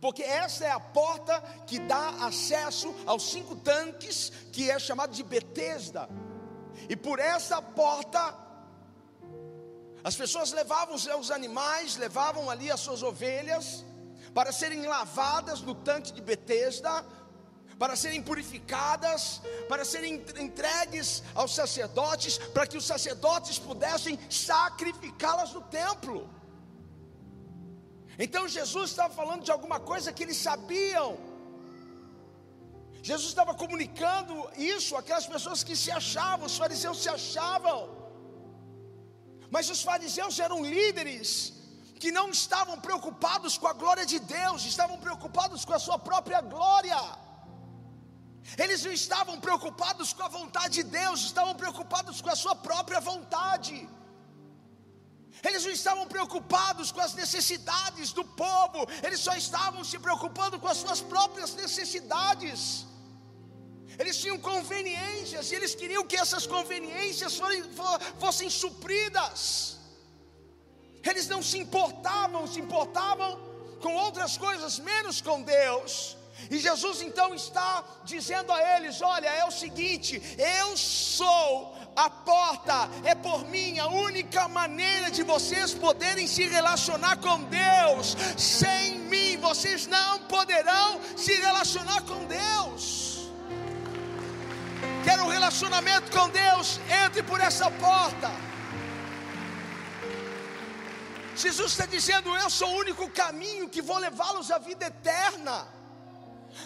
porque 0.00 0.22
essa 0.22 0.64
é 0.64 0.70
a 0.70 0.80
porta 0.80 1.40
que 1.66 1.78
dá 1.78 2.10
acesso 2.26 2.94
aos 3.06 3.30
cinco 3.30 3.56
tanques, 3.56 4.30
que 4.52 4.70
é 4.70 4.78
chamado 4.78 5.12
de 5.12 5.22
Betesda, 5.22 6.08
e 6.88 6.96
por 6.96 7.18
essa 7.18 7.60
porta 7.62 8.51
as 10.04 10.16
pessoas 10.16 10.52
levavam 10.52 10.94
os 10.94 11.04
seus 11.04 11.30
animais, 11.30 11.96
levavam 11.96 12.50
ali 12.50 12.70
as 12.70 12.80
suas 12.80 13.02
ovelhas, 13.02 13.84
para 14.34 14.50
serem 14.50 14.86
lavadas 14.86 15.60
no 15.60 15.74
tanque 15.74 16.12
de 16.12 16.20
Betesda, 16.20 17.04
para 17.78 17.94
serem 17.96 18.22
purificadas, 18.22 19.40
para 19.68 19.84
serem 19.84 20.24
entregues 20.38 21.22
aos 21.34 21.54
sacerdotes, 21.54 22.38
para 22.38 22.66
que 22.66 22.76
os 22.76 22.84
sacerdotes 22.84 23.58
pudessem 23.58 24.18
sacrificá-las 24.30 25.52
no 25.52 25.62
templo. 25.62 26.28
Então 28.18 28.46
Jesus 28.48 28.90
estava 28.90 29.12
falando 29.14 29.44
de 29.44 29.50
alguma 29.50 29.80
coisa 29.80 30.12
que 30.12 30.22
eles 30.22 30.36
sabiam. 30.36 31.18
Jesus 33.02 33.30
estava 33.30 33.54
comunicando 33.54 34.48
isso 34.56 34.96
àquelas 34.96 35.26
pessoas 35.26 35.64
que 35.64 35.74
se 35.74 35.90
achavam, 35.90 36.46
os 36.46 36.56
fariseus 36.56 37.02
se 37.02 37.08
achavam. 37.08 38.01
Mas 39.54 39.68
os 39.74 39.82
fariseus 39.88 40.38
eram 40.46 40.58
líderes 40.74 41.30
que 42.02 42.10
não 42.18 42.26
estavam 42.30 42.76
preocupados 42.86 43.52
com 43.60 43.68
a 43.72 43.74
glória 43.80 44.04
de 44.12 44.18
Deus, 44.18 44.64
estavam 44.64 44.96
preocupados 45.04 45.64
com 45.66 45.74
a 45.78 45.82
sua 45.86 45.98
própria 46.08 46.40
glória. 46.54 47.00
Eles 48.62 48.82
não 48.86 48.94
estavam 49.00 49.36
preocupados 49.46 50.12
com 50.14 50.22
a 50.28 50.30
vontade 50.38 50.72
de 50.78 50.84
Deus, 51.00 51.20
estavam 51.30 51.54
preocupados 51.62 52.22
com 52.22 52.30
a 52.30 52.38
sua 52.44 52.54
própria 52.68 53.00
vontade. 53.10 53.76
Eles 55.48 55.64
não 55.66 55.74
estavam 55.80 56.06
preocupados 56.14 56.90
com 56.94 57.02
as 57.06 57.14
necessidades 57.22 58.10
do 58.18 58.24
povo, 58.24 58.80
eles 59.06 59.20
só 59.20 59.34
estavam 59.44 59.84
se 59.90 59.98
preocupando 60.06 60.58
com 60.58 60.68
as 60.74 60.78
suas 60.78 61.02
próprias 61.12 61.54
necessidades. 61.62 62.86
Eles 63.98 64.18
tinham 64.18 64.38
conveniências 64.38 65.50
e 65.50 65.54
eles 65.54 65.74
queriam 65.74 66.04
que 66.04 66.16
essas 66.16 66.46
conveniências 66.46 67.38
fossem 68.18 68.48
supridas. 68.48 69.78
Eles 71.04 71.26
não 71.28 71.42
se 71.42 71.58
importavam, 71.58 72.46
se 72.46 72.60
importavam 72.60 73.30
com 73.80 73.94
outras 73.94 74.38
coisas, 74.38 74.78
menos 74.78 75.20
com 75.20 75.42
Deus. 75.42 76.16
E 76.50 76.58
Jesus 76.58 77.02
então 77.02 77.34
está 77.34 77.84
dizendo 78.04 78.52
a 78.52 78.76
eles: 78.76 79.00
Olha, 79.02 79.28
é 79.28 79.44
o 79.44 79.50
seguinte, 79.50 80.20
eu 80.38 80.76
sou 80.76 81.76
a 81.94 82.08
porta, 82.08 82.88
é 83.04 83.14
por 83.14 83.46
mim 83.48 83.78
a 83.78 83.88
única 83.88 84.48
maneira 84.48 85.10
de 85.10 85.22
vocês 85.22 85.74
poderem 85.74 86.26
se 86.26 86.44
relacionar 86.44 87.16
com 87.18 87.42
Deus. 87.44 88.16
Sem 88.36 88.98
mim, 89.00 89.36
vocês 89.36 89.86
não 89.86 90.20
poderão 90.20 91.00
se 91.16 91.34
relacionar 91.34 92.02
com 92.02 92.24
Deus. 92.24 92.71
Relacionamento 95.52 96.10
com 96.18 96.30
Deus? 96.30 96.80
Entre 97.04 97.22
por 97.22 97.38
essa 97.38 97.70
porta. 97.72 98.30
Jesus 101.36 101.72
está 101.72 101.84
dizendo: 101.84 102.34
Eu 102.34 102.48
sou 102.48 102.70
o 102.70 102.78
único 102.78 103.06
caminho 103.10 103.68
que 103.68 103.82
vou 103.82 103.98
levá-los 103.98 104.50
à 104.50 104.56
vida 104.56 104.86
eterna. 104.86 105.68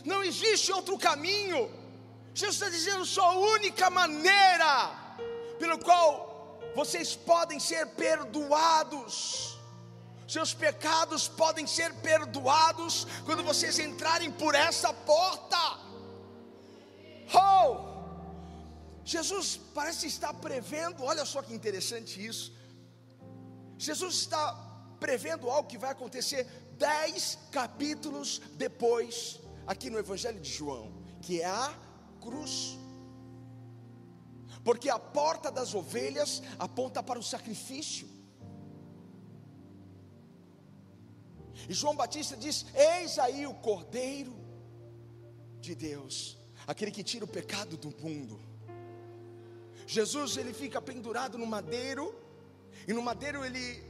Não 0.05 0.23
existe 0.23 0.71
outro 0.71 0.97
caminho. 0.97 1.69
Jesus 2.33 2.55
está 2.55 2.69
dizendo: 2.69 3.05
sou 3.05 3.25
a 3.25 3.33
única 3.57 3.90
maneira 3.90 4.93
pelo 5.59 5.81
qual 5.81 6.61
vocês 6.76 7.16
podem 7.16 7.59
ser 7.59 7.88
perdoados. 7.88 9.59
Seus 10.28 10.55
pecados 10.55 11.26
podem 11.26 11.66
ser 11.66 11.93
perdoados 11.95 13.05
quando 13.25 13.43
vocês 13.43 13.81
entrarem 13.81 14.31
por 14.31 14.55
essa 14.55 14.93
porta. 14.93 15.59
Oh! 17.35 17.95
Jesus 19.06 19.56
parece 19.72 20.08
estar 20.08 20.34
prevendo, 20.34 21.04
olha 21.04 21.25
só 21.25 21.40
que 21.40 21.54
interessante 21.54 22.26
isso. 22.26 22.52
Jesus 23.78 24.16
está 24.16 24.52
prevendo 24.98 25.48
algo 25.48 25.68
que 25.68 25.78
vai 25.78 25.92
acontecer 25.92 26.44
dez 26.76 27.38
capítulos 27.52 28.40
depois 28.54 29.38
aqui 29.64 29.90
no 29.90 29.98
Evangelho 30.00 30.40
de 30.40 30.50
João, 30.50 30.92
que 31.22 31.40
é 31.40 31.46
a 31.46 31.72
cruz. 32.20 32.76
Porque 34.64 34.90
a 34.90 34.98
porta 34.98 35.52
das 35.52 35.72
ovelhas 35.72 36.42
aponta 36.58 37.00
para 37.00 37.16
o 37.16 37.22
sacrifício. 37.22 38.08
E 41.68 41.72
João 41.72 41.94
Batista 41.94 42.36
diz: 42.36 42.66
Eis 42.75 43.20
aí 43.20 43.46
o 43.46 43.54
Cordeiro 43.54 44.36
de 45.60 45.76
Deus, 45.76 46.36
aquele 46.66 46.90
que 46.90 47.04
tira 47.04 47.25
o 47.25 47.28
pecado 47.28 47.76
do 47.76 47.96
mundo. 48.02 48.55
Jesus 49.87 50.37
ele 50.37 50.52
fica 50.52 50.83
pendurado 50.83 51.38
no 51.38 51.47
madeiro, 51.47 52.14
e 52.87 52.93
no 52.93 53.02
madeiro 53.02 53.45
ele 53.45 53.85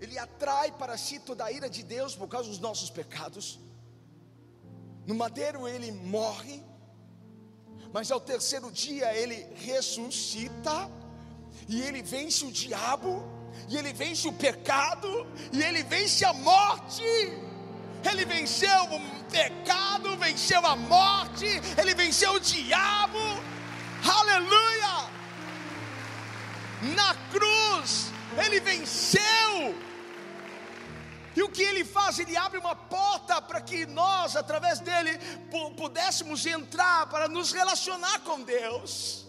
ele 0.00 0.18
atrai 0.18 0.72
para 0.72 0.96
si 0.96 1.20
toda 1.20 1.44
a 1.44 1.52
ira 1.52 1.70
de 1.70 1.82
Deus 1.84 2.16
por 2.16 2.26
causa 2.26 2.48
dos 2.48 2.58
nossos 2.58 2.90
pecados. 2.90 3.60
No 5.06 5.14
madeiro 5.14 5.68
ele 5.68 5.92
morre, 5.92 6.60
mas 7.92 8.10
ao 8.10 8.20
terceiro 8.20 8.70
dia 8.70 9.14
ele 9.14 9.46
ressuscita, 9.54 10.90
e 11.68 11.82
ele 11.82 12.02
vence 12.02 12.44
o 12.44 12.50
diabo, 12.50 13.22
e 13.68 13.76
ele 13.76 13.92
vence 13.92 14.26
o 14.26 14.32
pecado, 14.32 15.08
e 15.52 15.62
ele 15.62 15.82
vence 15.84 16.24
a 16.24 16.32
morte. 16.32 17.04
Ele 18.10 18.24
venceu 18.24 18.82
o 18.96 19.30
pecado, 19.30 20.16
venceu 20.16 20.66
a 20.66 20.74
morte, 20.74 21.46
ele 21.80 21.94
venceu 21.94 22.32
o 22.32 22.40
diabo. 22.40 23.20
Aleluia! 24.04 24.71
Na 26.82 27.14
cruz, 27.30 28.10
ele 28.44 28.60
venceu 28.60 29.22
e 31.34 31.42
o 31.42 31.48
que 31.48 31.62
ele 31.62 31.84
faz? 31.84 32.18
Ele 32.18 32.36
abre 32.36 32.58
uma 32.58 32.74
porta 32.74 33.40
para 33.40 33.60
que 33.60 33.86
nós, 33.86 34.36
através 34.36 34.80
dele, 34.80 35.18
pudéssemos 35.76 36.44
entrar 36.44 37.08
para 37.08 37.26
nos 37.26 37.52
relacionar 37.52 38.20
com 38.20 38.42
Deus. 38.42 39.26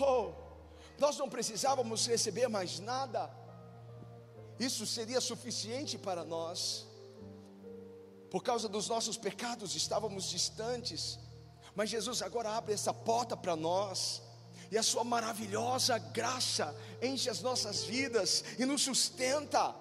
Oh, 0.00 0.32
nós 0.98 1.18
não 1.18 1.28
precisávamos 1.28 2.06
receber 2.06 2.48
mais 2.48 2.78
nada, 2.78 3.30
isso 4.58 4.86
seria 4.86 5.20
suficiente 5.20 5.98
para 5.98 6.24
nós. 6.24 6.86
Por 8.30 8.42
causa 8.42 8.68
dos 8.68 8.88
nossos 8.88 9.16
pecados 9.18 9.74
estávamos 9.74 10.30
distantes, 10.30 11.18
mas 11.74 11.90
Jesus 11.90 12.22
agora 12.22 12.50
abre 12.50 12.74
essa 12.74 12.92
porta 12.92 13.36
para 13.36 13.56
nós 13.56 14.22
e 14.70 14.78
a 14.78 14.82
Sua 14.82 15.02
maravilhosa 15.02 15.98
graça 15.98 16.74
enche 17.02 17.28
as 17.28 17.40
nossas 17.40 17.82
vidas 17.82 18.44
e 18.58 18.64
nos 18.64 18.82
sustenta, 18.82 19.74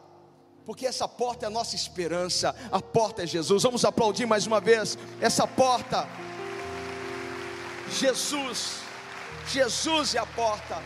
porque 0.65 0.85
essa 0.85 1.07
porta 1.07 1.45
é 1.45 1.47
a 1.47 1.51
nossa 1.51 1.75
esperança, 1.75 2.55
a 2.71 2.81
porta 2.81 3.23
é 3.23 3.27
Jesus. 3.27 3.63
Vamos 3.63 3.85
aplaudir 3.85 4.25
mais 4.25 4.47
uma 4.47 4.59
vez 4.59 4.97
essa 5.21 5.47
porta. 5.47 6.07
Jesus, 7.91 8.79
Jesus 9.47 10.15
é 10.15 10.19
a 10.19 10.25
porta. 10.25 10.81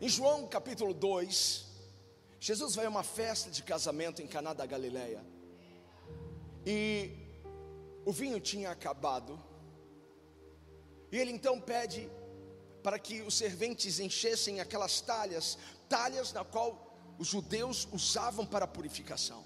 Em 0.00 0.08
João 0.08 0.46
capítulo 0.46 0.94
2, 0.94 1.66
Jesus 2.40 2.74
vai 2.74 2.86
a 2.86 2.88
uma 2.88 3.02
festa 3.02 3.50
de 3.50 3.62
casamento 3.62 4.22
em 4.22 4.26
Caná 4.26 4.54
da 4.54 4.64
Galileia. 4.64 5.22
E 6.64 7.19
o 8.04 8.12
vinho 8.12 8.40
tinha 8.40 8.70
acabado. 8.70 9.38
E 11.12 11.16
ele 11.18 11.32
então 11.32 11.60
pede 11.60 12.10
para 12.82 12.98
que 12.98 13.20
os 13.22 13.34
serventes 13.34 13.98
enchessem 13.98 14.60
aquelas 14.60 15.00
talhas, 15.00 15.58
talhas 15.88 16.32
na 16.32 16.44
qual 16.44 16.68
os 17.18 17.28
judeus 17.28 17.86
usavam 17.92 18.46
para 18.46 18.66
purificação. 18.66 19.44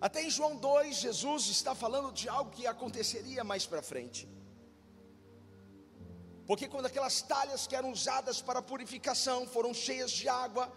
Até 0.00 0.22
em 0.22 0.30
João 0.30 0.54
2, 0.56 0.96
Jesus 0.96 1.48
está 1.48 1.74
falando 1.74 2.12
de 2.12 2.28
algo 2.28 2.52
que 2.52 2.66
aconteceria 2.66 3.42
mais 3.42 3.66
para 3.66 3.82
frente. 3.82 4.28
Porque 6.46 6.68
quando 6.68 6.86
aquelas 6.86 7.20
talhas 7.20 7.66
que 7.66 7.74
eram 7.74 7.90
usadas 7.90 8.40
para 8.40 8.62
purificação 8.62 9.46
foram 9.46 9.74
cheias 9.74 10.12
de 10.12 10.28
água, 10.28 10.72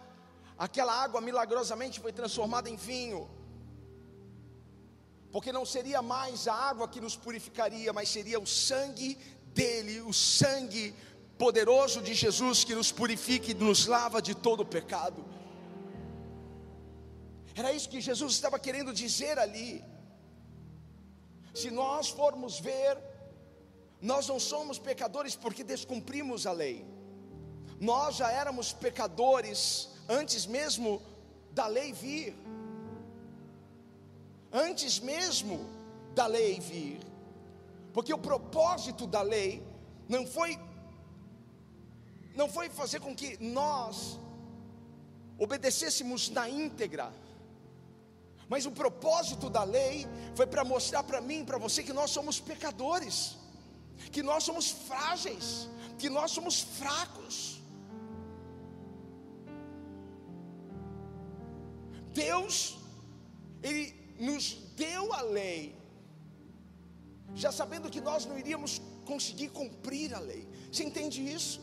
aquela 0.58 0.92
água 0.92 1.20
milagrosamente 1.20 2.00
foi 2.00 2.12
transformada 2.12 2.68
em 2.68 2.76
vinho 2.76 3.30
porque 5.32 5.50
não 5.50 5.64
seria 5.64 6.02
mais 6.02 6.46
a 6.46 6.54
água 6.54 6.86
que 6.86 7.00
nos 7.00 7.16
purificaria, 7.16 7.90
mas 7.92 8.10
seria 8.10 8.38
o 8.38 8.46
sangue 8.46 9.18
dele, 9.54 10.02
o 10.02 10.12
sangue 10.12 10.94
poderoso 11.38 12.02
de 12.02 12.12
Jesus 12.12 12.62
que 12.64 12.74
nos 12.74 12.92
purifica 12.92 13.50
e 13.50 13.54
nos 13.54 13.86
lava 13.86 14.20
de 14.20 14.34
todo 14.34 14.64
pecado. 14.64 15.24
Era 17.54 17.72
isso 17.72 17.88
que 17.88 18.00
Jesus 18.00 18.34
estava 18.34 18.58
querendo 18.58 18.92
dizer 18.92 19.38
ali. 19.38 19.82
Se 21.54 21.70
nós 21.70 22.10
formos 22.10 22.60
ver, 22.60 22.98
nós 24.00 24.28
não 24.28 24.38
somos 24.38 24.78
pecadores 24.78 25.34
porque 25.34 25.64
descumprimos 25.64 26.46
a 26.46 26.52
lei. 26.52 26.84
Nós 27.80 28.16
já 28.16 28.30
éramos 28.30 28.72
pecadores 28.72 29.88
antes 30.08 30.44
mesmo 30.44 31.00
da 31.52 31.66
lei 31.66 31.92
vir 31.92 32.34
antes 34.52 34.98
mesmo 35.00 35.58
da 36.14 36.26
lei 36.26 36.60
vir, 36.60 37.00
porque 37.92 38.12
o 38.12 38.18
propósito 38.18 39.06
da 39.06 39.22
lei 39.22 39.66
não 40.08 40.26
foi 40.26 40.58
não 42.34 42.48
foi 42.48 42.68
fazer 42.70 43.00
com 43.00 43.14
que 43.14 43.36
nós 43.42 44.18
obedecêssemos 45.38 46.30
na 46.30 46.48
íntegra, 46.48 47.12
mas 48.48 48.64
o 48.66 48.70
propósito 48.70 49.50
da 49.50 49.64
lei 49.64 50.06
foi 50.34 50.46
para 50.46 50.64
mostrar 50.64 51.02
para 51.02 51.20
mim, 51.20 51.44
para 51.44 51.58
você 51.58 51.82
que 51.82 51.92
nós 51.92 52.10
somos 52.10 52.40
pecadores, 52.40 53.36
que 54.10 54.22
nós 54.22 54.44
somos 54.44 54.70
frágeis, 54.70 55.68
que 55.98 56.08
nós 56.08 56.30
somos 56.30 56.60
fracos. 56.60 57.60
Deus, 62.12 62.78
nos 64.22 64.44
deu 64.76 65.12
a 65.12 65.22
lei, 65.22 65.74
já 67.34 67.50
sabendo 67.50 67.90
que 67.90 68.00
nós 68.00 68.24
não 68.24 68.38
iríamos 68.38 68.80
conseguir 69.04 69.48
cumprir 69.48 70.14
a 70.14 70.20
lei. 70.20 70.46
Você 70.70 70.84
entende 70.84 71.20
isso? 71.36 71.60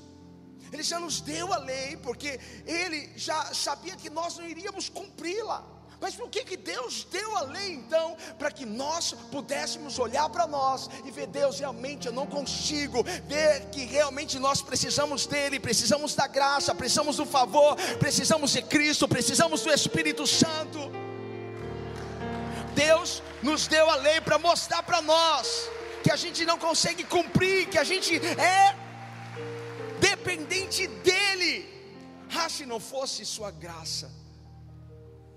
Ele 0.71 0.83
já 0.83 0.99
nos 0.99 1.21
deu 1.21 1.53
a 1.53 1.57
lei, 1.57 1.95
porque 1.97 2.39
Ele 2.65 2.99
já 3.15 3.53
sabia 3.53 3.95
que 3.95 4.09
nós 4.09 4.37
não 4.37 4.47
iríamos 4.47 4.89
cumpri-la. 4.89 5.65
Mas 6.01 6.15
por 6.15 6.29
que, 6.29 6.45
que 6.45 6.55
Deus 6.55 7.05
deu 7.11 7.35
a 7.37 7.41
lei 7.41 7.73
então? 7.73 8.15
Para 8.37 8.51
que 8.51 8.65
nós 8.65 9.13
pudéssemos 9.31 9.99
olhar 9.99 10.29
para 10.29 10.47
nós 10.47 10.89
e 11.05 11.11
ver, 11.11 11.27
Deus, 11.27 11.59
realmente 11.59 12.07
eu 12.07 12.13
não 12.13 12.25
consigo 12.25 13.03
ver 13.03 13.69
que 13.69 13.83
realmente 13.85 14.39
nós 14.39 14.61
precisamos 14.61 15.25
dele, 15.25 15.59
precisamos 15.59 16.15
da 16.15 16.27
graça, 16.27 16.73
precisamos 16.73 17.17
do 17.17 17.25
favor, 17.25 17.75
precisamos 17.99 18.51
de 18.51 18.61
Cristo, 18.61 19.07
precisamos 19.07 19.61
do 19.61 19.71
Espírito 19.71 20.25
Santo. 20.25 20.98
Deus 22.85 23.21
nos 23.47 23.67
deu 23.67 23.89
a 23.89 23.95
lei 24.07 24.19
para 24.27 24.37
mostrar 24.49 24.81
para 24.83 25.01
nós 25.01 25.69
que 26.03 26.11
a 26.11 26.19
gente 26.23 26.41
não 26.45 26.57
consegue 26.67 27.03
cumprir, 27.15 27.69
que 27.71 27.79
a 27.83 27.87
gente 27.91 28.15
é 28.53 28.63
dependente 29.99 30.87
dele. 31.09 31.53
Ah, 32.41 32.49
se 32.55 32.65
não 32.65 32.79
fosse 32.79 33.25
sua 33.25 33.51
graça 33.65 34.07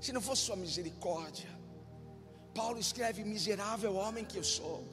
se 0.02 0.12
não 0.12 0.20
fosse 0.20 0.42
sua 0.42 0.56
misericórdia. 0.56 1.48
Paulo 2.52 2.78
escreve: 2.78 3.22
Miserável 3.22 3.94
homem 3.94 4.24
que 4.24 4.36
eu 4.36 4.42
sou, 4.42 4.84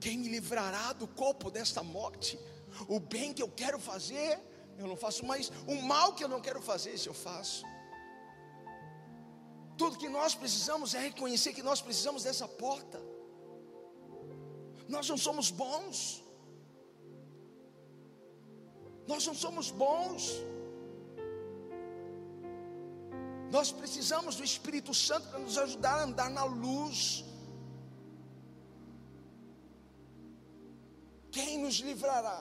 quem 0.00 0.18
me 0.18 0.28
livrará 0.28 0.92
do 0.92 1.06
corpo 1.06 1.50
desta 1.52 1.82
morte? 1.84 2.38
O 2.88 2.98
bem 2.98 3.32
que 3.32 3.42
eu 3.42 3.48
quero 3.48 3.78
fazer, 3.78 4.40
eu 4.76 4.88
não 4.88 4.96
faço, 4.96 5.24
mas 5.24 5.52
o 5.68 5.76
mal 5.82 6.14
que 6.14 6.24
eu 6.24 6.28
não 6.28 6.40
quero 6.40 6.60
fazer, 6.60 6.92
isso 6.94 7.08
eu 7.08 7.14
faço. 7.14 7.64
Tudo 9.80 10.00
que 10.02 10.10
nós 10.16 10.32
precisamos 10.40 10.88
é 10.96 11.00
reconhecer 11.08 11.50
que 11.58 11.62
nós 11.68 11.80
precisamos 11.86 12.22
dessa 12.26 12.46
porta. 12.62 12.98
Nós 14.94 15.08
não 15.10 15.16
somos 15.26 15.48
bons. 15.62 15.98
Nós 19.10 19.22
não 19.28 19.36
somos 19.44 19.68
bons. 19.84 20.24
Nós 23.56 23.70
precisamos 23.80 24.34
do 24.40 24.44
Espírito 24.50 24.92
Santo 25.06 25.28
para 25.30 25.40
nos 25.46 25.56
ajudar 25.64 25.96
a 26.00 26.04
andar 26.08 26.28
na 26.38 26.44
luz. 26.66 27.24
Quem 31.38 31.56
nos 31.64 31.78
livrará? 31.88 32.40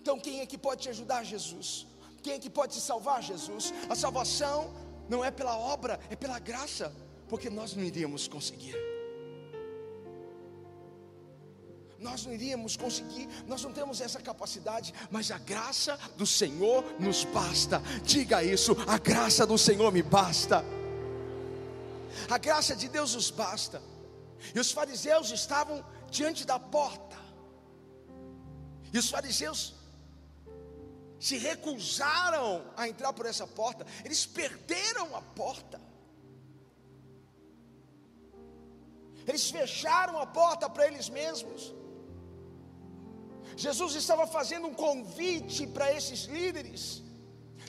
Então, 0.00 0.18
quem 0.26 0.36
é 0.42 0.46
que 0.52 0.60
pode 0.68 0.82
te 0.84 0.90
ajudar, 0.94 1.22
Jesus? 1.34 1.86
Quem 2.22 2.34
é 2.34 2.38
que 2.44 2.52
pode 2.60 2.74
te 2.76 2.82
salvar, 2.90 3.18
Jesus? 3.32 3.72
A 3.88 3.96
salvação 4.04 4.58
não 5.10 5.24
é 5.24 5.30
pela 5.30 5.58
obra, 5.58 5.98
é 6.08 6.16
pela 6.16 6.38
graça, 6.38 6.94
porque 7.28 7.50
nós 7.50 7.74
não 7.74 7.82
iríamos 7.82 8.26
conseguir. 8.28 8.76
nós 12.00 12.24
não 12.24 12.32
iríamos 12.32 12.78
conseguir, 12.78 13.28
nós 13.46 13.62
não 13.62 13.74
temos 13.74 14.00
essa 14.00 14.18
capacidade, 14.20 14.94
mas 15.10 15.30
a 15.30 15.36
graça 15.36 15.98
do 16.16 16.26
Senhor 16.26 16.82
nos 16.98 17.24
basta. 17.24 17.82
Diga 18.02 18.42
isso: 18.42 18.74
a 18.86 18.96
graça 18.96 19.46
do 19.46 19.58
Senhor 19.58 19.92
me 19.92 20.02
basta. 20.02 20.64
A 22.30 22.38
graça 22.38 22.74
de 22.74 22.88
Deus 22.88 23.14
nos 23.14 23.30
basta. 23.30 23.82
E 24.54 24.58
os 24.58 24.72
fariseus 24.72 25.30
estavam 25.30 25.84
diante 26.10 26.46
da 26.46 26.58
porta. 26.58 27.18
E 28.94 28.98
os 28.98 29.10
fariseus 29.10 29.74
se 31.20 31.36
recusaram 31.36 32.64
a 32.76 32.88
entrar 32.88 33.12
por 33.12 33.26
essa 33.26 33.46
porta. 33.46 33.86
Eles 34.04 34.24
perderam 34.24 35.14
a 35.14 35.20
porta. 35.20 35.78
Eles 39.26 39.50
fecharam 39.50 40.18
a 40.18 40.26
porta 40.26 40.68
para 40.68 40.86
eles 40.86 41.10
mesmos. 41.10 41.74
Jesus 43.54 43.94
estava 43.94 44.26
fazendo 44.26 44.66
um 44.68 44.74
convite 44.74 45.66
para 45.66 45.92
esses 45.92 46.24
líderes, 46.24 47.02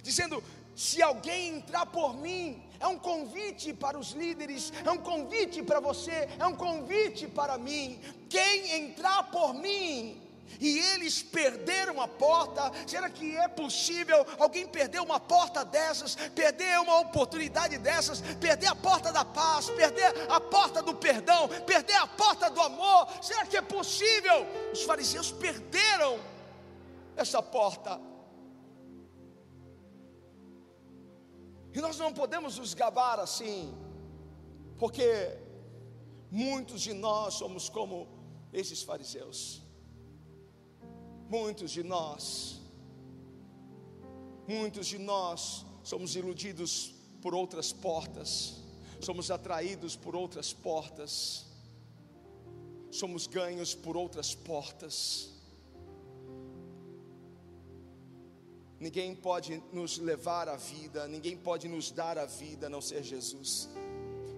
dizendo: 0.01 0.41
se 0.73 1.01
alguém 1.01 1.57
entrar 1.57 1.85
por 1.87 2.15
mim, 2.15 2.63
é 2.79 2.87
um 2.87 2.97
convite 2.97 3.73
para 3.73 3.99
os 3.99 4.11
líderes, 4.11 4.71
é 4.85 4.91
um 4.91 4.99
convite 4.99 5.61
para 5.61 5.81
você, 5.81 6.29
é 6.39 6.45
um 6.45 6.55
convite 6.55 7.27
para 7.27 7.57
mim. 7.57 7.99
Quem 8.29 8.71
entrar 8.83 9.29
por 9.29 9.53
mim, 9.53 10.20
e 10.59 10.79
eles 10.79 11.21
perderam 11.21 12.01
a 12.01 12.07
porta. 12.07 12.71
Será 12.87 13.09
que 13.09 13.35
é 13.35 13.47
possível 13.47 14.25
alguém 14.39 14.67
perder 14.67 14.99
uma 14.99 15.19
porta 15.19 15.63
dessas, 15.63 16.15
perder 16.15 16.79
uma 16.79 16.99
oportunidade 16.99 17.77
dessas, 17.77 18.21
perder 18.39 18.67
a 18.67 18.75
porta 18.75 19.11
da 19.11 19.23
paz, 19.23 19.69
perder 19.69 20.13
a 20.29 20.39
porta 20.39 20.81
do 20.81 20.95
perdão, 20.95 21.47
perder 21.65 21.95
a 21.95 22.07
porta 22.07 22.49
do 22.49 22.61
amor? 22.61 23.07
Será 23.21 23.45
que 23.45 23.57
é 23.57 23.61
possível? 23.61 24.45
Os 24.73 24.83
fariseus 24.83 25.31
perderam 25.31 26.19
essa 27.15 27.41
porta. 27.41 27.99
E 31.73 31.79
nós 31.79 31.97
não 31.97 32.13
podemos 32.13 32.57
nos 32.57 32.73
gabar 32.73 33.19
assim, 33.19 33.73
porque 34.77 35.37
muitos 36.29 36.81
de 36.81 36.93
nós 36.93 37.35
somos 37.35 37.69
como 37.69 38.07
esses 38.51 38.83
fariseus. 38.83 39.60
Muitos 41.31 41.71
de 41.71 41.81
nós, 41.81 42.59
muitos 44.45 44.85
de 44.85 44.97
nós 44.97 45.65
somos 45.81 46.13
iludidos 46.13 46.93
por 47.21 47.33
outras 47.33 47.71
portas, 47.71 48.55
somos 48.99 49.31
atraídos 49.31 49.95
por 49.95 50.13
outras 50.13 50.51
portas, 50.51 51.45
somos 52.91 53.27
ganhos 53.27 53.73
por 53.73 53.95
outras 53.95 54.35
portas. 54.35 55.29
Ninguém 58.77 59.15
pode 59.15 59.63
nos 59.71 59.99
levar 59.99 60.49
à 60.49 60.57
vida, 60.57 61.07
ninguém 61.07 61.37
pode 61.37 61.69
nos 61.69 61.91
dar 61.91 62.17
a 62.17 62.25
vida 62.25 62.67
a 62.67 62.69
não 62.69 62.81
ser 62.81 63.03
Jesus. 63.03 63.69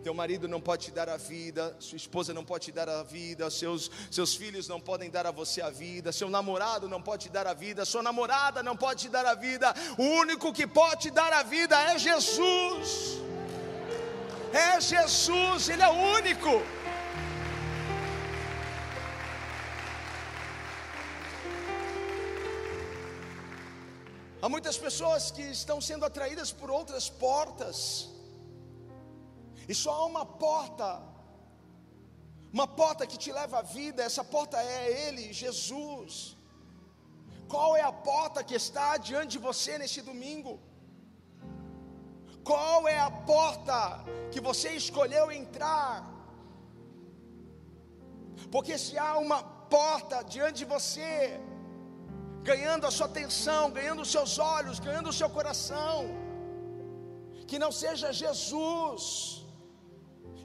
Teu 0.03 0.13
marido 0.13 0.49
não 0.49 0.59
pode 0.59 0.85
te 0.85 0.91
dar 0.91 1.07
a 1.07 1.15
vida, 1.15 1.73
sua 1.79 1.95
esposa 1.95 2.33
não 2.33 2.43
pode 2.43 2.65
te 2.65 2.71
dar 2.73 2.89
a 2.89 3.03
vida, 3.03 3.49
seus, 3.49 3.89
seus 4.11 4.35
filhos 4.35 4.67
não 4.67 4.79
podem 4.79 5.09
dar 5.09 5.25
a 5.25 5.31
você 5.31 5.61
a 5.61 5.69
vida, 5.69 6.11
seu 6.11 6.29
namorado 6.29 6.89
não 6.89 7.01
pode 7.01 7.23
te 7.23 7.29
dar 7.29 7.47
a 7.47 7.53
vida, 7.53 7.85
sua 7.85 8.03
namorada 8.03 8.61
não 8.61 8.75
pode 8.75 9.03
te 9.03 9.09
dar 9.09 9.25
a 9.25 9.33
vida. 9.33 9.73
O 9.97 10.03
único 10.03 10.51
que 10.51 10.67
pode 10.67 11.03
te 11.03 11.09
dar 11.09 11.31
a 11.31 11.41
vida 11.41 11.81
é 11.91 11.97
Jesus. 11.97 13.17
É 14.51 14.81
Jesus, 14.81 15.69
Ele 15.69 15.81
é 15.81 15.87
o 15.87 15.97
único. 16.17 16.61
Há 24.41 24.49
muitas 24.49 24.77
pessoas 24.77 25.31
que 25.31 25.41
estão 25.41 25.79
sendo 25.79 26.05
atraídas 26.05 26.51
por 26.51 26.69
outras 26.69 27.07
portas 27.09 28.12
e 29.67 29.73
só 29.73 29.91
há 29.99 30.05
uma 30.05 30.25
porta, 30.25 31.01
uma 32.51 32.67
porta 32.67 33.07
que 33.07 33.17
te 33.17 33.31
leva 33.31 33.59
à 33.59 33.61
vida, 33.61 34.03
essa 34.03 34.23
porta 34.23 34.57
é 34.61 35.07
Ele, 35.07 35.31
Jesus. 35.31 36.37
Qual 37.53 37.75
é 37.75 37.81
a 37.81 37.91
porta 37.91 38.43
que 38.43 38.55
está 38.55 38.97
diante 38.97 39.33
de 39.35 39.41
você 39.47 39.77
nesse 39.77 40.01
domingo? 40.01 40.53
Qual 42.43 42.87
é 42.87 42.99
a 42.99 43.11
porta 43.33 43.77
que 44.31 44.41
você 44.49 44.69
escolheu 44.71 45.31
entrar? 45.31 46.13
Porque 48.51 48.77
se 48.77 48.97
há 48.97 49.17
uma 49.17 49.41
porta 49.77 50.17
diante 50.23 50.59
de 50.63 50.65
você, 50.65 51.39
ganhando 52.49 52.85
a 52.85 52.91
sua 52.91 53.07
atenção, 53.07 53.71
ganhando 53.71 54.01
os 54.01 54.11
seus 54.15 54.37
olhos, 54.37 54.79
ganhando 54.79 55.09
o 55.09 55.17
seu 55.21 55.29
coração, 55.29 55.97
que 57.47 57.57
não 57.63 57.71
seja 57.71 58.11
Jesus, 58.11 59.42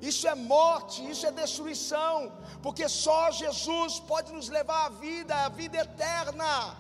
isso 0.01 0.29
é 0.29 0.35
morte, 0.35 1.09
isso 1.11 1.27
é 1.27 1.33
destruição, 1.33 2.33
porque 2.63 2.89
só 2.89 3.31
Jesus 3.31 3.99
pode 3.99 4.33
nos 4.33 4.49
levar 4.49 4.87
à 4.87 4.89
vida, 4.89 5.35
à 5.45 5.49
vida 5.49 5.79
eterna. 5.79 6.77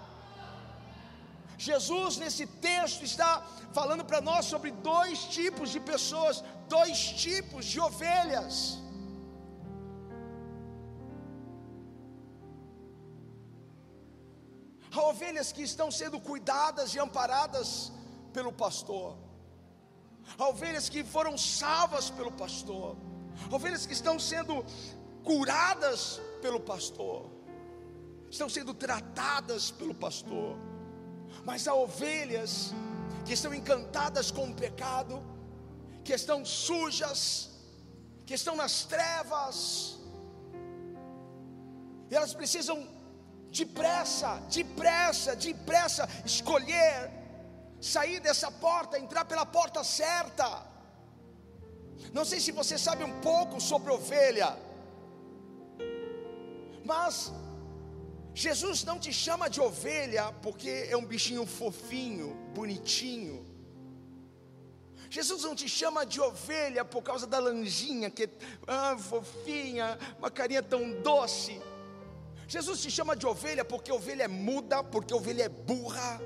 Jesus, 1.57 2.17
nesse 2.17 2.47
texto, 2.47 3.03
está 3.05 3.45
falando 3.73 4.05
para 4.05 4.21
nós 4.21 4.45
sobre 4.47 4.71
dois 4.71 5.25
tipos 5.25 5.71
de 5.71 5.81
pessoas, 5.81 6.45
dois 6.69 6.99
tipos 7.25 7.65
de 7.67 7.81
ovelhas. 7.81 8.79
Há 14.95 15.03
ovelhas 15.03 15.51
que 15.51 15.63
estão 15.63 15.91
sendo 15.91 16.21
cuidadas 16.21 16.95
e 16.95 17.01
amparadas 17.01 17.93
pelo 18.33 18.53
pastor, 18.53 19.17
há 20.39 20.49
ovelhas 20.49 20.89
que 20.89 21.03
foram 21.03 21.37
salvas 21.37 22.09
pelo 22.11 22.31
pastor 22.31 22.97
ovelhas 23.51 23.87
que 23.87 23.93
estão 23.93 24.19
sendo 24.19 24.65
curadas 25.25 26.21
pelo 26.41 26.61
pastor, 26.61 27.31
estão 28.31 28.49
sendo 28.49 28.75
tratadas 28.75 29.71
pelo 29.71 29.95
pastor, 29.95 30.57
mas 31.45 31.67
há 31.69 31.75
ovelhas 31.75 32.73
que 33.25 33.33
estão 33.33 33.53
encantadas 33.55 34.31
com 34.31 34.49
o 34.51 34.55
pecado, 34.55 35.23
que 36.05 36.13
estão 36.13 36.45
sujas, 36.45 37.51
que 38.27 38.35
estão 38.35 38.55
nas 38.57 38.85
trevas, 38.85 39.99
e 42.11 42.15
elas 42.15 42.33
precisam 42.33 42.89
depressa, 43.51 44.41
depressa, 44.51 45.37
depressa 45.37 46.09
escolher, 46.25 47.11
sair 47.81 48.21
dessa 48.21 48.51
porta, 48.51 48.99
entrar 48.99 49.25
pela 49.25 49.45
porta 49.45 49.85
certa 49.85 50.67
Não 52.13 52.25
sei 52.25 52.41
se 52.41 52.53
você 52.53 52.79
sabe 52.79 53.05
um 53.05 53.21
pouco 53.21 53.61
sobre 53.61 53.93
ovelha, 53.93 54.57
mas 56.85 57.33
Jesus 58.35 58.85
não 58.85 58.99
te 58.99 59.13
chama 59.13 59.51
de 59.51 59.61
ovelha 59.61 60.33
porque 60.43 60.87
é 60.89 60.97
um 60.97 61.05
bichinho 61.05 61.45
fofinho, 61.45 62.35
bonitinho. 62.55 63.47
Jesus 65.11 65.43
não 65.43 65.55
te 65.55 65.69
chama 65.69 66.05
de 66.05 66.21
ovelha 66.21 66.85
por 66.85 67.03
causa 67.03 67.27
da 67.27 67.39
lanjinha, 67.39 68.11
que 68.11 68.25
é 68.25 68.29
ah, 68.67 68.97
fofinha, 68.97 69.99
uma 70.19 70.31
carinha 70.31 70.63
tão 70.63 70.93
doce. 71.03 71.61
Jesus 72.47 72.81
te 72.81 72.91
chama 72.91 73.17
de 73.17 73.27
ovelha 73.27 73.65
porque 73.65 73.91
ovelha 73.91 74.25
é 74.25 74.29
muda, 74.29 74.85
porque 74.85 75.13
ovelha 75.15 75.45
é 75.45 75.49
burra, 75.49 76.21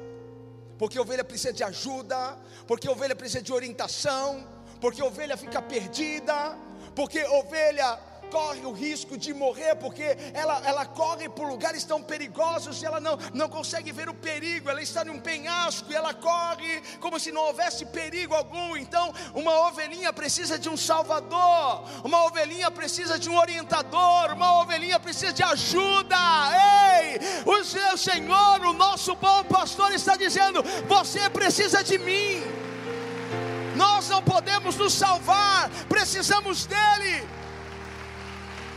porque 0.79 0.99
ovelha 0.99 1.25
precisa 1.25 1.53
de 1.53 1.65
ajuda, 1.65 2.39
porque 2.67 2.89
ovelha 2.89 3.15
precisa 3.15 3.43
de 3.43 3.53
orientação, 3.53 4.47
porque 4.83 5.01
ovelha 5.01 5.37
fica 5.37 5.63
perdida, 5.63 6.59
porque 6.93 7.25
ovelha 7.27 7.97
corre 8.33 8.65
o 8.65 8.73
risco 8.73 9.17
de 9.17 9.33
morrer, 9.33 9.77
porque 9.77 10.17
ela, 10.35 10.61
ela 10.65 10.85
corre 10.87 11.29
por 11.29 11.47
lugares 11.47 11.85
tão 11.85 12.03
perigosos 12.03 12.83
e 12.83 12.87
ela 12.87 12.99
não, 12.99 13.17
não 13.33 13.49
consegue 13.49 13.93
ver 13.93 14.09
o 14.09 14.15
perigo, 14.15 14.69
ela 14.69 14.83
está 14.83 15.05
num 15.05 15.21
penhasco 15.21 15.93
e 15.93 15.95
ela 15.95 16.13
corre 16.13 16.83
como 16.99 17.21
se 17.21 17.31
não 17.31 17.43
houvesse 17.43 17.87
perigo 17.87 18.35
algum. 18.35 18.77
Então, 18.77 19.15
uma 19.35 19.69
ovelhinha 19.69 20.13
precisa 20.13 20.59
de 20.59 20.69
um 20.69 20.77
salvador, 20.77 21.85
uma 22.03 22.25
ovelhinha 22.25 22.69
precisa 22.69 23.21
de 23.21 23.29
um 23.31 23.39
orientador, 23.39 24.33
uma 24.33 24.63
ovelhinha 24.63 24.99
precisa 24.99 25.33
de 25.33 25.45
ajuda. 25.45 26.17
Ei, 26.99 27.21
o 27.47 27.63
seu 27.63 27.97
Senhor, 27.97 28.63
o 28.63 28.73
nosso 28.73 29.15
bom 29.15 29.45
pastor, 29.45 29.93
está 29.93 30.17
dizendo: 30.17 30.61
você 30.89 31.31
precisa 31.31 31.85
de 31.85 31.99
mim. 31.99 32.52
Nós 33.83 34.09
não 34.09 34.23
podemos 34.23 34.75
nos 34.83 34.95
salvar, 35.03 35.71
precisamos 35.95 36.67
dele. 36.73 37.15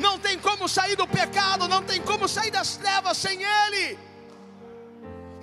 Não 0.05 0.15
tem 0.25 0.37
como 0.47 0.67
sair 0.67 0.95
do 0.95 1.07
pecado, 1.07 1.67
não 1.67 1.83
tem 1.83 2.01
como 2.01 2.27
sair 2.27 2.51
das 2.51 2.75
trevas 2.77 3.17
sem 3.25 3.37
Ele. 3.61 3.85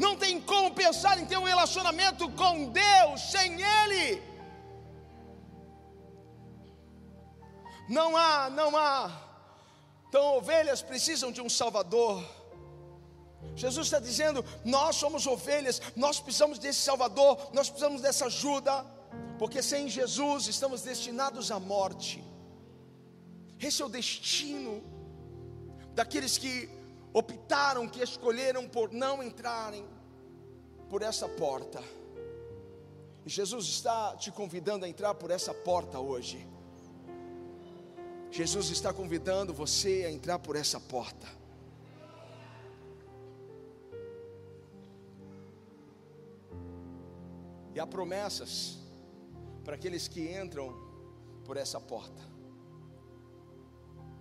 Não 0.04 0.16
tem 0.22 0.40
como 0.40 0.68
pensar 0.82 1.14
em 1.18 1.26
ter 1.30 1.38
um 1.38 1.48
relacionamento 1.52 2.28
com 2.40 2.70
Deus 2.70 3.20
sem 3.34 3.50
Ele. 3.78 4.22
Não 7.88 8.16
há, 8.16 8.50
não 8.50 8.76
há. 8.76 9.10
Então, 10.08 10.36
ovelhas 10.38 10.82
precisam 10.82 11.30
de 11.30 11.40
um 11.40 11.48
Salvador. 11.48 12.22
Jesus 13.54 13.86
está 13.86 13.98
dizendo: 13.98 14.44
nós 14.64 14.96
somos 14.96 15.26
ovelhas, 15.26 15.80
nós 15.94 16.18
precisamos 16.20 16.58
desse 16.58 16.80
Salvador, 16.80 17.50
nós 17.52 17.68
precisamos 17.68 18.00
dessa 18.00 18.26
ajuda, 18.26 18.74
porque 19.42 19.60
sem 19.60 19.88
Jesus 19.88 20.46
estamos 20.46 20.82
destinados 20.82 21.50
à 21.50 21.58
morte. 21.58 22.22
Esse 23.60 23.82
é 23.82 23.84
o 23.84 23.88
destino 23.88 24.80
daqueles 25.96 26.38
que 26.38 26.70
optaram, 27.12 27.88
que 27.88 28.00
escolheram 28.00 28.68
por 28.68 28.92
não 28.92 29.20
entrarem 29.20 29.84
por 30.88 31.02
essa 31.02 31.28
porta. 31.28 31.82
E 33.26 33.28
Jesus 33.28 33.66
está 33.66 34.14
te 34.14 34.30
convidando 34.30 34.84
a 34.84 34.88
entrar 34.88 35.12
por 35.14 35.32
essa 35.32 35.52
porta 35.52 35.98
hoje. 35.98 36.46
Jesus 38.30 38.70
está 38.70 38.92
convidando 38.92 39.52
você 39.52 40.04
a 40.06 40.12
entrar 40.12 40.38
por 40.38 40.54
essa 40.54 40.78
porta. 40.78 41.26
E 47.74 47.80
há 47.80 47.84
promessas 47.84 48.81
para 49.64 49.74
aqueles 49.74 50.08
que 50.08 50.32
entram 50.36 50.74
por 51.44 51.56
essa 51.56 51.80
porta 51.80 52.32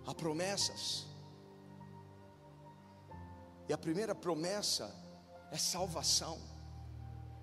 há 0.05 0.13
promessas. 0.13 1.05
E 3.67 3.73
a 3.73 3.77
primeira 3.77 4.13
promessa 4.13 4.93
é 5.51 5.57
salvação. 5.57 6.39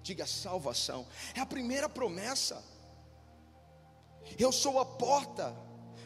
Diga 0.03 0.27
salvação. 0.27 1.07
É 1.35 1.41
a 1.41 1.47
primeira 1.47 1.89
promessa. 1.89 2.63
Eu 4.39 4.53
sou 4.53 4.79
a 4.79 4.85
porta. 4.85 5.55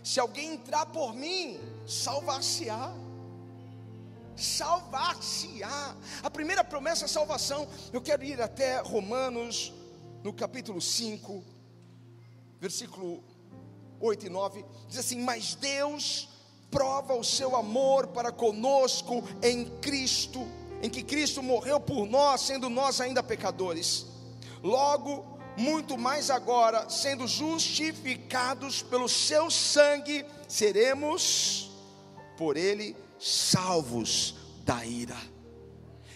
Se 0.02 0.20
alguém 0.20 0.54
entrar 0.54 0.86
por 0.86 1.14
mim, 1.14 1.58
salvar-se-á. 1.86 2.92
Salvar-se-á. 4.36 5.96
A 6.22 6.30
primeira 6.30 6.62
promessa 6.64 7.04
é 7.04 7.08
salvação. 7.08 7.68
Eu 7.92 8.00
quero 8.00 8.24
ir 8.24 8.40
até 8.40 8.80
Romanos, 8.80 9.72
no 10.22 10.32
capítulo 10.32 10.80
5, 10.80 11.44
versículo 12.62 13.24
8 14.00 14.26
e 14.26 14.28
9. 14.28 14.64
Diz 14.86 14.98
assim: 14.98 15.20
Mas 15.20 15.56
Deus 15.56 16.28
prova 16.70 17.12
o 17.12 17.24
seu 17.24 17.56
amor 17.56 18.06
para 18.06 18.30
conosco 18.30 19.24
em 19.42 19.64
Cristo, 19.80 20.46
em 20.80 20.88
que 20.88 21.02
Cristo 21.02 21.42
morreu 21.42 21.80
por 21.80 22.06
nós, 22.06 22.42
sendo 22.42 22.70
nós 22.70 23.00
ainda 23.00 23.20
pecadores. 23.20 24.06
Logo, 24.62 25.26
muito 25.56 25.98
mais 25.98 26.30
agora, 26.30 26.88
sendo 26.88 27.26
justificados 27.26 28.80
pelo 28.80 29.08
seu 29.08 29.50
sangue, 29.50 30.24
seremos 30.46 31.68
por 32.38 32.56
ele 32.56 32.96
salvos 33.18 34.36
da 34.64 34.86
ira. 34.86 35.16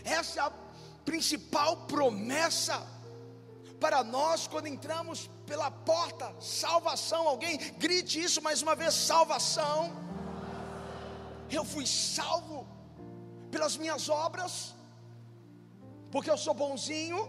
Essa 0.04 0.40
é 0.40 0.42
a 0.44 0.52
principal 1.04 1.88
promessa 1.88 2.95
para 3.80 4.02
nós 4.02 4.46
quando 4.46 4.66
entramos 4.66 5.30
pela 5.46 5.70
porta, 5.70 6.34
salvação. 6.40 7.28
Alguém 7.28 7.58
grite 7.78 8.22
isso 8.22 8.42
mais 8.42 8.62
uma 8.62 8.74
vez: 8.74 8.94
salvação 8.94 10.06
eu 11.50 11.64
fui 11.64 11.86
salvo 11.86 12.66
pelas 13.50 13.76
minhas 13.76 14.08
obras, 14.08 14.74
porque 16.10 16.30
eu 16.30 16.38
sou 16.38 16.54
bonzinho. 16.54 17.20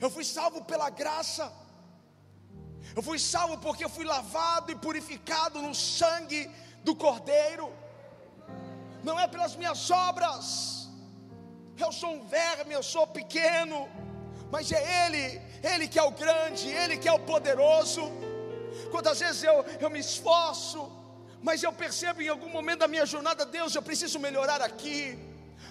Eu 0.00 0.10
fui 0.10 0.24
salvo 0.24 0.64
pela 0.64 0.88
graça. 0.90 1.52
Eu 2.96 3.02
fui 3.02 3.18
salvo 3.18 3.58
porque 3.58 3.84
eu 3.84 3.88
fui 3.88 4.04
lavado 4.04 4.70
e 4.72 4.76
purificado 4.76 5.60
no 5.60 5.74
sangue 5.74 6.50
do 6.82 6.94
Cordeiro. 6.94 7.72
Não 9.02 9.18
é 9.18 9.26
pelas 9.26 9.54
minhas 9.56 9.90
obras. 9.90 10.88
Eu 11.78 11.90
sou 11.92 12.10
um 12.16 12.26
verme, 12.26 12.74
eu 12.74 12.82
sou 12.82 13.06
pequeno, 13.06 13.88
mas 14.50 14.70
é 14.72 15.06
Ele, 15.06 15.40
Ele 15.62 15.88
que 15.88 15.98
é 15.98 16.02
o 16.02 16.10
grande, 16.10 16.68
Ele 16.68 16.96
que 16.96 17.08
é 17.08 17.12
o 17.12 17.18
poderoso. 17.18 18.02
Quantas 18.90 19.18
vezes 19.20 19.42
eu, 19.42 19.64
eu 19.80 19.90
me 19.90 19.98
esforço, 19.98 20.90
mas 21.42 21.62
eu 21.62 21.72
percebo 21.72 22.22
em 22.22 22.28
algum 22.28 22.48
momento 22.48 22.80
da 22.80 22.88
minha 22.88 23.06
jornada, 23.06 23.44
Deus, 23.44 23.74
eu 23.74 23.82
preciso 23.82 24.18
melhorar 24.18 24.60
aqui, 24.62 25.18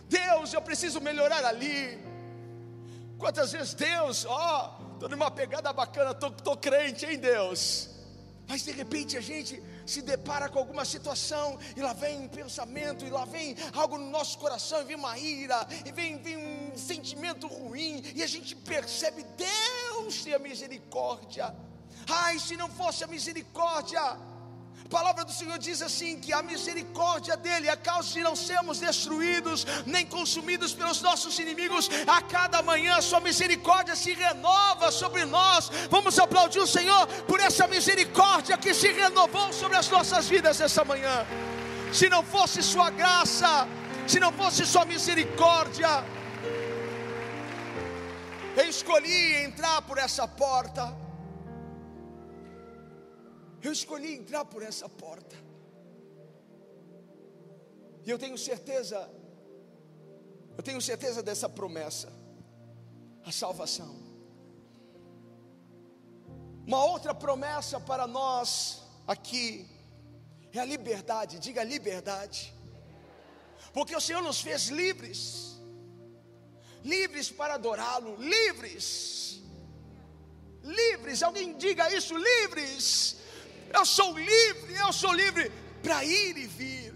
Deus, 0.08 0.54
eu 0.54 0.62
preciso 0.62 1.00
melhorar 1.02 1.44
ali. 1.46 2.00
Quantas 3.18 3.52
vezes 3.52 3.74
Deus, 3.74 4.26
ó, 4.26 4.78
oh, 4.80 4.94
estou 4.94 5.10
numa 5.10 5.32
pegada 5.32 5.72
bacana, 5.72 6.12
estou 6.12 6.32
tô, 6.32 6.44
tô 6.44 6.58
crente 6.58 7.06
em 7.06 7.18
Deus, 7.18 7.90
mas 8.48 8.64
de 8.64 8.72
repente 8.72 9.18
a 9.18 9.22
gente 9.22 9.62
se 9.86 10.02
depara 10.02 10.50
com 10.50 10.60
alguma 10.60 10.86
situação, 10.86 11.60
e 11.76 11.82
lá 11.82 11.94
vem 11.94 12.22
um 12.22 12.28
pensamento, 12.28 13.06
e 13.06 13.10
lá 13.10 13.26
vem 13.26 13.56
algo 13.74 13.98
no 13.98 14.10
nosso 14.10 14.38
coração, 14.38 14.82
e 14.82 14.86
vem 14.86 14.96
uma 14.96 15.18
ira, 15.18 15.68
e 15.86 15.92
vem, 15.92 16.18
vem 16.18 16.38
um 16.38 16.78
sentimento 16.78 17.48
ruim, 17.48 18.02
e 18.16 18.24
a 18.24 18.28
gente 18.28 18.56
percebe, 18.56 19.26
Deus 19.38 20.24
tem 20.24 20.34
a 20.34 20.40
misericórdia. 20.40 21.54
Ai, 22.10 22.40
se 22.40 22.58
não 22.58 22.70
fosse 22.70 23.04
a 23.04 23.08
misericórdia, 23.08 24.02
a 24.02 24.90
palavra 24.90 25.24
do 25.24 25.32
Senhor 25.32 25.58
diz 25.58 25.82
assim: 25.82 26.20
que 26.20 26.34
a 26.34 26.44
misericórdia 26.44 27.38
dele, 27.38 27.70
a 27.70 27.78
causa 27.78 28.12
de 28.12 28.22
não 28.22 28.36
sermos 28.36 28.80
destruídos, 28.80 29.66
nem 29.86 30.06
consumidos 30.06 30.74
pelos 30.74 31.02
nossos 31.02 31.40
inimigos, 31.40 31.90
a 32.06 32.22
cada 32.22 32.62
manhã 32.62 33.02
sua 33.02 33.20
misericórdia 33.20 33.96
se 33.96 34.14
renova 34.14 34.92
sobre 34.92 35.26
nós. 35.26 35.72
Vamos 35.90 36.20
aplaudir 36.20 36.60
o 36.60 36.68
Senhor 36.68 37.08
por 37.26 37.40
essa 37.40 37.66
misericórdia 37.66 38.03
que 38.64 38.74
se 38.74 38.92
renovou 39.04 39.52
sobre 39.62 39.78
as 39.78 39.90
nossas 39.90 40.28
vidas 40.28 40.62
essa 40.62 40.84
manhã. 40.84 41.26
Se 41.94 42.10
não 42.10 42.24
fosse 42.24 42.64
sua 42.64 42.90
graça, 42.90 43.68
se 44.08 44.20
não 44.20 44.32
fosse 44.34 44.66
sua 44.66 44.86
misericórdia, 44.86 46.04
eu 48.58 48.68
escolhi 48.76 49.44
entrar 49.46 49.82
por 49.84 49.98
essa 49.98 50.28
porta 50.28 51.04
eu 53.64 53.72
escolhi 53.72 54.16
entrar 54.16 54.44
por 54.44 54.62
essa 54.62 54.90
porta. 54.90 55.38
E 58.06 58.10
eu 58.10 58.20
tenho 58.20 58.38
certeza, 58.38 59.10
eu 60.58 60.62
tenho 60.62 60.82
certeza 60.82 61.24
dessa 61.24 61.48
promessa, 61.48 62.12
a 63.26 63.32
salvação. 63.32 64.03
Uma 66.66 66.84
outra 66.86 67.14
promessa 67.14 67.80
para 67.80 68.08
nós 68.08 68.82
aqui 69.08 69.70
é 70.52 70.60
a 70.60 70.66
liberdade, 70.66 71.40
diga 71.40 71.64
liberdade, 71.64 72.54
porque 73.74 73.96
o 73.96 74.02
Senhor 74.02 74.22
nos 74.22 74.40
fez 74.40 74.68
livres, 74.68 75.60
livres 76.84 77.30
para 77.30 77.56
adorá-lo, 77.56 78.16
livres 78.18 79.24
livres, 80.64 81.22
alguém 81.22 81.58
diga 81.58 81.94
isso, 81.94 82.16
livres. 82.16 83.18
Eu 83.72 83.86
sou 83.86 84.18
livre, 84.18 84.74
eu 84.76 84.94
sou 84.94 85.14
livre 85.14 85.52
para 85.82 86.04
ir 86.06 86.38
e 86.38 86.48
vir. 86.48 86.94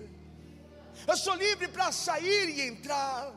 Eu 1.05 1.17
sou 1.17 1.35
livre 1.35 1.67
para 1.67 1.91
sair 1.91 2.49
e 2.49 2.61
entrar. 2.61 3.33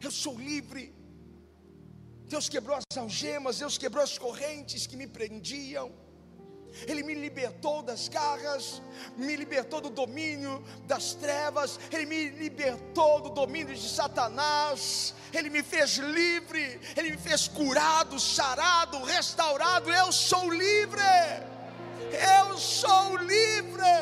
Eu 0.00 0.10
sou 0.10 0.38
livre. 0.38 0.94
Deus 2.32 2.48
quebrou 2.48 2.74
as 2.74 2.96
algemas, 2.96 3.58
Deus 3.58 3.76
quebrou 3.76 4.02
as 4.02 4.16
correntes 4.16 4.86
que 4.86 4.96
me 4.96 5.06
prendiam. 5.06 5.92
Ele 6.86 7.02
me 7.02 7.12
libertou 7.12 7.82
das 7.82 8.08
garras, 8.08 8.80
me 9.18 9.36
libertou 9.36 9.82
do 9.82 9.90
domínio 9.90 10.64
das 10.86 11.12
trevas, 11.12 11.78
Ele 11.92 12.06
me 12.06 12.30
libertou 12.30 13.20
do 13.20 13.28
domínio 13.28 13.74
de 13.74 13.86
Satanás, 13.86 15.14
Ele 15.30 15.50
me 15.50 15.62
fez 15.62 15.98
livre, 15.98 16.80
Ele 16.96 17.10
me 17.10 17.18
fez 17.18 17.46
curado, 17.48 18.18
sarado, 18.18 19.04
restaurado. 19.04 19.92
Eu 19.92 20.10
sou 20.10 20.50
livre, 20.50 21.02
eu 22.40 22.56
sou 22.56 23.18
livre, 23.18 23.92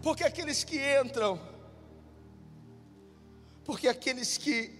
porque 0.00 0.22
aqueles 0.22 0.62
que 0.62 0.78
entram, 1.02 1.40
porque 3.64 3.88
aqueles 3.88 4.38
que 4.38 4.79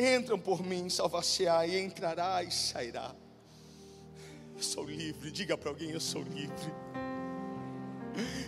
entram 0.00 0.38
por 0.38 0.62
mim, 0.62 0.88
salvar-se-á 0.88 1.66
e 1.66 1.80
entrará 1.80 2.42
e 2.42 2.50
sairá. 2.50 3.14
Eu 4.56 4.62
sou 4.62 4.84
livre, 4.84 5.30
diga 5.30 5.56
para 5.56 5.70
alguém: 5.70 5.90
eu 5.90 6.00
sou 6.00 6.22
livre. 6.22 6.72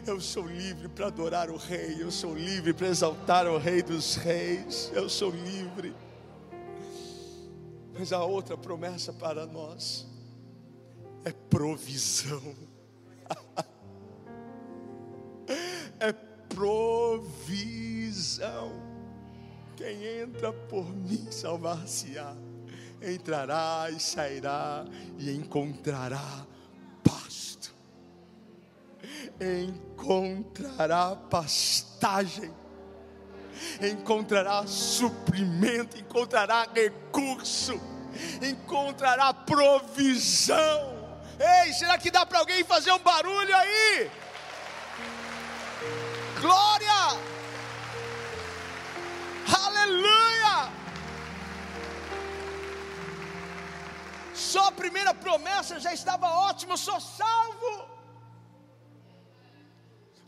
Eu 0.06 0.20
sou 0.20 0.46
livre 0.46 0.88
para 0.88 1.06
adorar 1.06 1.48
o 1.48 1.56
Rei, 1.56 2.02
eu 2.02 2.10
sou 2.10 2.34
livre 2.34 2.74
para 2.74 2.88
exaltar 2.88 3.46
o 3.46 3.56
Rei 3.58 3.82
dos 3.82 4.16
Reis, 4.16 4.90
eu 4.92 5.08
sou 5.08 5.30
livre. 5.30 5.94
Mas 7.94 8.12
a 8.12 8.24
outra 8.24 8.56
promessa 8.56 9.12
para 9.12 9.46
nós 9.46 10.06
é 11.24 11.32
provisão. 11.32 12.56
é 16.00 16.12
provisão. 16.54 17.32
Quem 19.82 20.20
entra 20.20 20.52
por 20.52 20.84
mim 20.94 21.26
salvar-se-á 21.28 22.36
entrará 23.02 23.88
e 23.90 23.98
sairá 23.98 24.84
e 25.18 25.28
encontrará 25.32 26.46
pasto, 27.02 27.74
encontrará 29.40 31.16
pastagem, 31.28 32.54
encontrará 33.80 34.64
suprimento, 34.68 35.98
encontrará 35.98 36.64
recurso, 36.72 37.74
encontrará 38.40 39.34
provisão. 39.34 40.94
Ei, 41.40 41.72
será 41.72 41.98
que 41.98 42.08
dá 42.08 42.24
para 42.24 42.38
alguém 42.38 42.62
fazer 42.62 42.92
um 42.92 43.00
barulho 43.00 43.56
aí? 43.56 44.08
Glória! 46.40 47.31
Aleluia! 49.64 50.70
Só 54.34 54.68
a 54.68 54.72
primeira 54.72 55.12
promessa 55.14 55.80
já 55.80 55.92
estava 55.92 56.28
ótima, 56.28 56.76
sou 56.76 57.00
salvo. 57.00 57.88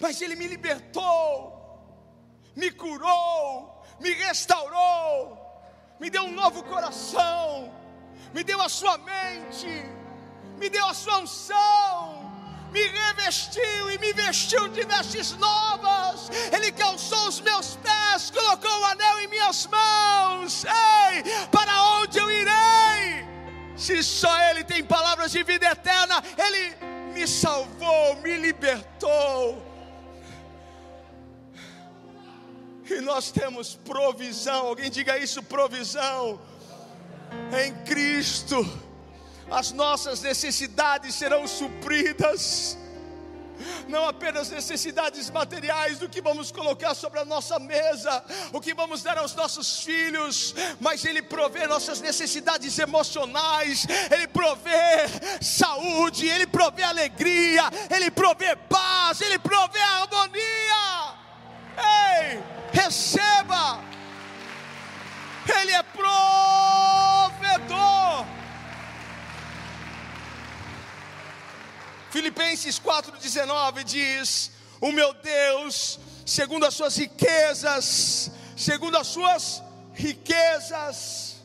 Mas 0.01 0.21
Ele 0.21 0.37
me 0.37 0.47
libertou, 0.47 1.25
me 2.55 2.71
curou, 2.71 3.83
me 4.01 4.11
restaurou, 4.13 5.39
me 6.01 6.11
deu 6.11 6.25
um 6.25 6.33
novo 6.33 6.63
coração, 6.65 7.73
me 8.35 8.43
deu 8.43 8.61
a 8.61 8.69
sua 8.69 8.99
mente, 8.99 9.73
me 10.59 10.69
deu 10.69 10.87
a 10.87 10.95
sua 10.95 11.19
unção, 11.19 12.33
me 12.71 12.89
revestiu 13.15 13.91
e 13.91 13.99
me 13.99 14.13
vestiu 14.13 14.69
de 14.69 14.85
vestes 14.85 15.33
novas. 15.37 16.29
Ele 16.53 16.73
calçou 16.73 17.29
os 17.29 17.41
meus 17.41 17.77
pés, 17.77 18.31
colocou 18.31 18.81
o 18.81 18.85
anel 18.87 19.21
em 19.21 19.29
minhas 19.29 19.67
mãos. 19.67 20.65
Ei, 20.65 21.23
para 21.51 21.83
onde 21.99 22.19
eu 22.19 22.31
irei? 22.31 23.25
Se 23.77 24.03
só 24.03 24.37
Ele 24.51 24.65
tem 24.65 24.85
palavras 24.85 25.33
de 25.33 25.43
vida 25.43 25.67
eterna, 25.67 26.23
Ele 26.37 26.75
me 27.13 27.27
salvou, 27.27 28.17
me 28.17 28.37
libertou. 28.37 29.63
E 32.91 33.01
nós 33.01 33.31
temos 33.31 33.75
provisão, 33.77 34.67
alguém 34.67 34.91
diga 34.91 35.19
isso: 35.19 35.43
provisão. 35.43 36.41
Em 37.65 37.75
Cristo, 37.85 38.57
as 39.51 39.73
nossas 39.73 40.21
necessidades 40.21 41.15
serão 41.15 41.47
supridas 41.49 42.79
não 43.89 44.07
apenas 44.07 44.51
necessidades 44.51 45.31
materiais 45.31 45.99
do 45.99 46.09
que 46.09 46.21
vamos 46.21 46.51
colocar 46.51 46.95
sobre 46.95 47.21
a 47.21 47.25
nossa 47.25 47.59
mesa, 47.59 48.25
o 48.53 48.61
que 48.61 48.75
vamos 48.75 49.03
dar 49.03 49.19
aos 49.19 49.35
nossos 49.35 49.81
filhos, 49.83 50.55
mas 50.81 51.05
Ele 51.05 51.23
provê 51.23 51.67
nossas 51.67 52.01
necessidades 52.01 52.79
emocionais, 52.79 53.87
Ele 54.11 54.27
provê 54.29 55.09
saúde, 55.41 56.27
Ele 56.27 56.47
provê 56.47 56.83
alegria, 56.83 57.65
Ele 57.91 58.11
provê 58.11 58.57
paz, 58.57 59.21
Ele 59.21 59.39
provê 59.39 59.81
harmonia. 59.81 61.15
Ei, 61.77 62.43
receba, 62.73 63.81
Ele 65.61 65.73
é 65.73 65.83
provedor. 65.83 66.64
Filipenses 72.15 72.79
4,19 72.79 73.83
diz: 73.83 74.53
O 74.81 74.93
meu 74.93 75.13
Deus, 75.15 75.99
segundo 76.25 76.65
as 76.65 76.73
suas 76.73 76.97
riquezas, 76.97 78.31
segundo 78.57 78.97
as 78.97 79.09
suas 79.09 79.61
riquezas, 79.93 81.43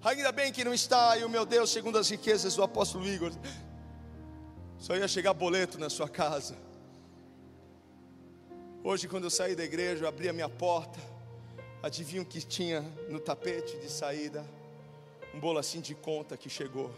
ainda 0.00 0.30
bem 0.30 0.52
que 0.52 0.62
não 0.62 0.72
está 0.72 1.10
aí 1.10 1.24
o 1.24 1.28
meu 1.28 1.44
Deus, 1.44 1.70
segundo 1.70 1.98
as 1.98 2.08
riquezas 2.08 2.54
do 2.54 2.62
apóstolo 2.62 3.04
Igor, 3.04 3.32
só 4.78 4.94
ia 4.94 5.08
chegar 5.08 5.34
boleto 5.34 5.76
na 5.76 5.90
sua 5.90 6.08
casa. 6.08 6.56
Hoje, 8.84 9.08
quando 9.08 9.24
eu 9.24 9.30
saí 9.30 9.56
da 9.56 9.64
igreja, 9.64 10.04
eu 10.04 10.08
abri 10.08 10.28
a 10.28 10.32
minha 10.32 10.48
porta, 10.48 11.00
adivinha 11.82 12.22
o 12.22 12.24
que 12.24 12.40
tinha 12.40 12.80
no 13.08 13.18
tapete 13.18 13.76
de 13.78 13.90
saída? 13.90 14.48
Um 15.34 15.40
bolo 15.40 15.58
assim 15.58 15.80
de 15.80 15.96
conta 15.96 16.36
que 16.36 16.48
chegou. 16.48 16.94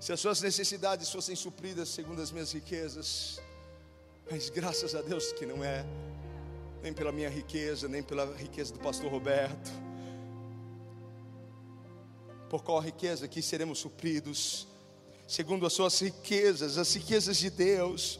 Se 0.00 0.14
as 0.14 0.18
suas 0.18 0.40
necessidades 0.40 1.10
fossem 1.10 1.36
supridas 1.36 1.90
segundo 1.90 2.22
as 2.22 2.32
minhas 2.32 2.52
riquezas, 2.52 3.38
mas 4.30 4.48
graças 4.48 4.94
a 4.94 5.02
Deus 5.02 5.30
que 5.32 5.44
não 5.44 5.62
é, 5.62 5.84
nem 6.82 6.90
pela 6.90 7.12
minha 7.12 7.28
riqueza, 7.28 7.86
nem 7.86 8.02
pela 8.02 8.24
riqueza 8.34 8.72
do 8.72 8.78
pastor 8.78 9.10
Roberto. 9.10 9.70
Por 12.48 12.64
qual 12.64 12.80
riqueza 12.80 13.28
que 13.28 13.42
seremos 13.42 13.78
supridos? 13.78 14.66
Segundo 15.28 15.66
as 15.66 15.74
suas 15.74 16.00
riquezas, 16.00 16.78
as 16.78 16.94
riquezas 16.94 17.36
de 17.36 17.50
Deus 17.50 18.18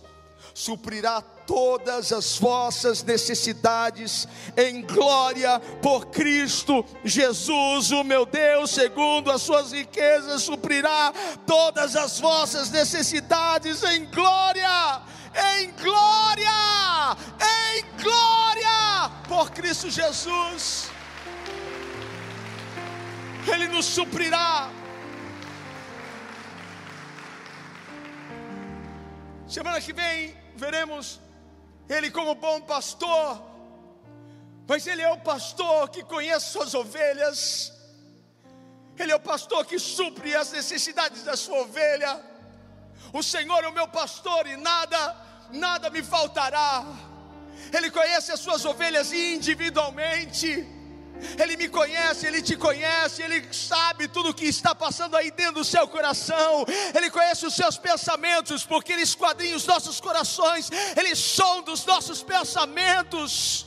suprirá 0.55 1.21
todas 1.21 2.13
as 2.13 2.39
vossas 2.39 3.03
necessidades 3.03 4.29
em 4.57 4.83
glória 4.83 5.59
por 5.83 6.07
Cristo 6.07 6.85
Jesus, 7.05 7.91
o 7.91 8.05
meu 8.05 8.25
Deus, 8.25 8.71
segundo 8.71 9.31
as 9.31 9.43
suas 9.43 9.73
riquezas, 9.73 10.43
suprirá 10.43 11.13
todas 11.47 11.97
as 11.97 12.21
vossas 12.21 12.71
necessidades 12.71 13.83
em 13.83 14.05
glória, 14.07 15.03
em 15.59 15.71
glória, 15.73 17.17
em 17.41 18.03
glória 18.03 19.11
por 19.29 19.51
Cristo 19.51 19.91
Jesus. 19.91 20.89
Ele 23.53 23.69
nos 23.69 23.87
suprirá 23.87 24.71
Semana 29.51 29.81
que 29.81 29.93
vem 29.93 30.33
veremos 30.55 31.19
Ele 31.89 32.09
como 32.09 32.37
bom 32.37 32.61
pastor, 32.61 33.43
mas 34.69 34.87
Ele 34.87 35.03
é 35.03 35.13
o 35.13 35.19
pastor 35.19 35.89
que 35.91 36.05
conhece 36.05 36.53
suas 36.53 36.73
ovelhas, 36.73 37.73
Ele 38.97 39.11
é 39.11 39.17
o 39.17 39.19
pastor 39.19 39.65
que 39.67 39.77
supre 39.77 40.37
as 40.37 40.53
necessidades 40.53 41.25
da 41.25 41.37
sua 41.37 41.63
ovelha. 41.63 42.13
O 43.13 43.25
Senhor 43.25 43.65
é 43.65 43.67
o 43.67 43.73
meu 43.73 43.89
pastor 43.89 44.47
e 44.47 44.57
nada, 44.57 45.17
nada 45.51 45.91
me 45.91 46.01
faltará. 46.01 46.85
Ele 47.77 47.91
conhece 47.91 48.31
as 48.31 48.39
suas 48.39 48.65
ovelhas 48.65 49.13
individualmente. 49.13 50.80
Ele 51.39 51.57
me 51.57 51.69
conhece, 51.69 52.27
Ele 52.27 52.43
te 52.43 52.57
conhece, 52.57 53.23
Ele 53.23 53.47
sabe 53.53 54.09
tudo 54.09 54.31
o 54.31 54.35
que 54.35 54.47
está 54.47 54.75
passando 54.75 55.17
aí 55.17 55.31
dentro 55.31 55.55
do 55.55 55.65
seu 55.65 55.87
coração, 55.89 56.65
Ele 56.95 57.11
conhece 57.11 57.47
os 57.47 57.55
seus 57.55 57.77
pensamentos, 57.77 58.65
porque 58.65 58.93
Ele 58.93 59.03
esquadrinha 59.03 59.57
os 59.57 59.67
nossos 59.67 60.01
corações, 60.01 60.71
Ele 60.97 61.15
sonda 61.15 61.73
os 61.73 61.85
nossos 61.85 62.23
pensamentos. 62.23 63.67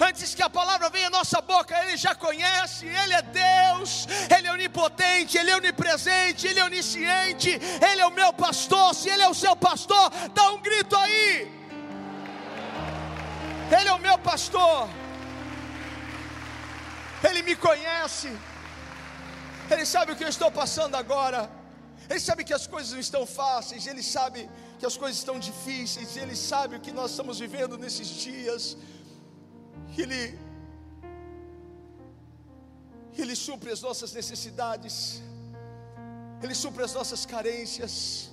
Antes 0.00 0.34
que 0.34 0.42
a 0.42 0.48
palavra 0.48 0.88
venha 0.88 1.10
nossa 1.10 1.40
boca, 1.40 1.76
Ele 1.84 1.96
já 1.96 2.14
conhece, 2.14 2.86
Ele 2.86 3.14
é 3.14 3.22
Deus, 3.22 4.06
Ele 4.34 4.46
é 4.46 4.52
onipotente, 4.52 5.36
Ele 5.36 5.50
é 5.50 5.56
onipresente, 5.56 6.46
Ele 6.46 6.60
é 6.60 6.64
onisciente, 6.64 7.50
Ele 7.90 8.00
é 8.00 8.06
o 8.06 8.10
meu 8.10 8.32
pastor. 8.32 8.94
Se 8.94 9.08
Ele 9.08 9.22
é 9.22 9.28
o 9.28 9.34
seu 9.34 9.56
pastor, 9.56 10.10
dá 10.32 10.50
um 10.52 10.58
grito 10.58 10.96
aí. 10.96 11.50
Ele 13.76 13.88
é 13.88 13.92
o 13.92 13.98
meu 13.98 14.18
pastor, 14.18 14.88
Ele 17.28 17.42
me 17.42 17.54
conhece, 17.54 18.30
Ele 19.70 19.86
sabe 19.86 20.12
o 20.12 20.16
que 20.16 20.24
eu 20.24 20.28
estou 20.28 20.50
passando 20.50 20.96
agora, 20.96 21.48
Ele 22.10 22.20
sabe 22.20 22.44
que 22.44 22.52
as 22.52 22.66
coisas 22.66 22.92
não 22.92 23.00
estão 23.00 23.24
fáceis, 23.24 23.86
Ele 23.86 24.02
sabe 24.02 24.48
que 24.78 24.86
as 24.86 24.96
coisas 24.96 25.18
estão 25.18 25.38
difíceis, 25.38 26.16
Ele 26.16 26.34
sabe 26.34 26.76
o 26.76 26.80
que 26.80 26.92
nós 26.92 27.12
estamos 27.12 27.38
vivendo 27.38 27.78
nesses 27.78 28.08
dias. 28.08 28.76
Ele, 29.96 30.38
Ele 33.16 33.36
supre 33.36 33.70
as 33.70 33.80
nossas 33.80 34.12
necessidades, 34.12 35.22
Ele 36.42 36.54
supre 36.54 36.82
as 36.82 36.94
nossas 36.94 37.24
carências, 37.24 38.30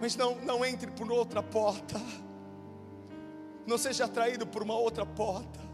mas 0.00 0.16
não, 0.16 0.36
não 0.36 0.64
entre 0.64 0.90
por 0.90 1.12
outra 1.12 1.42
porta, 1.42 2.00
não 3.66 3.76
seja 3.76 4.06
atraído 4.06 4.46
por 4.46 4.62
uma 4.62 4.74
outra 4.74 5.04
porta, 5.04 5.69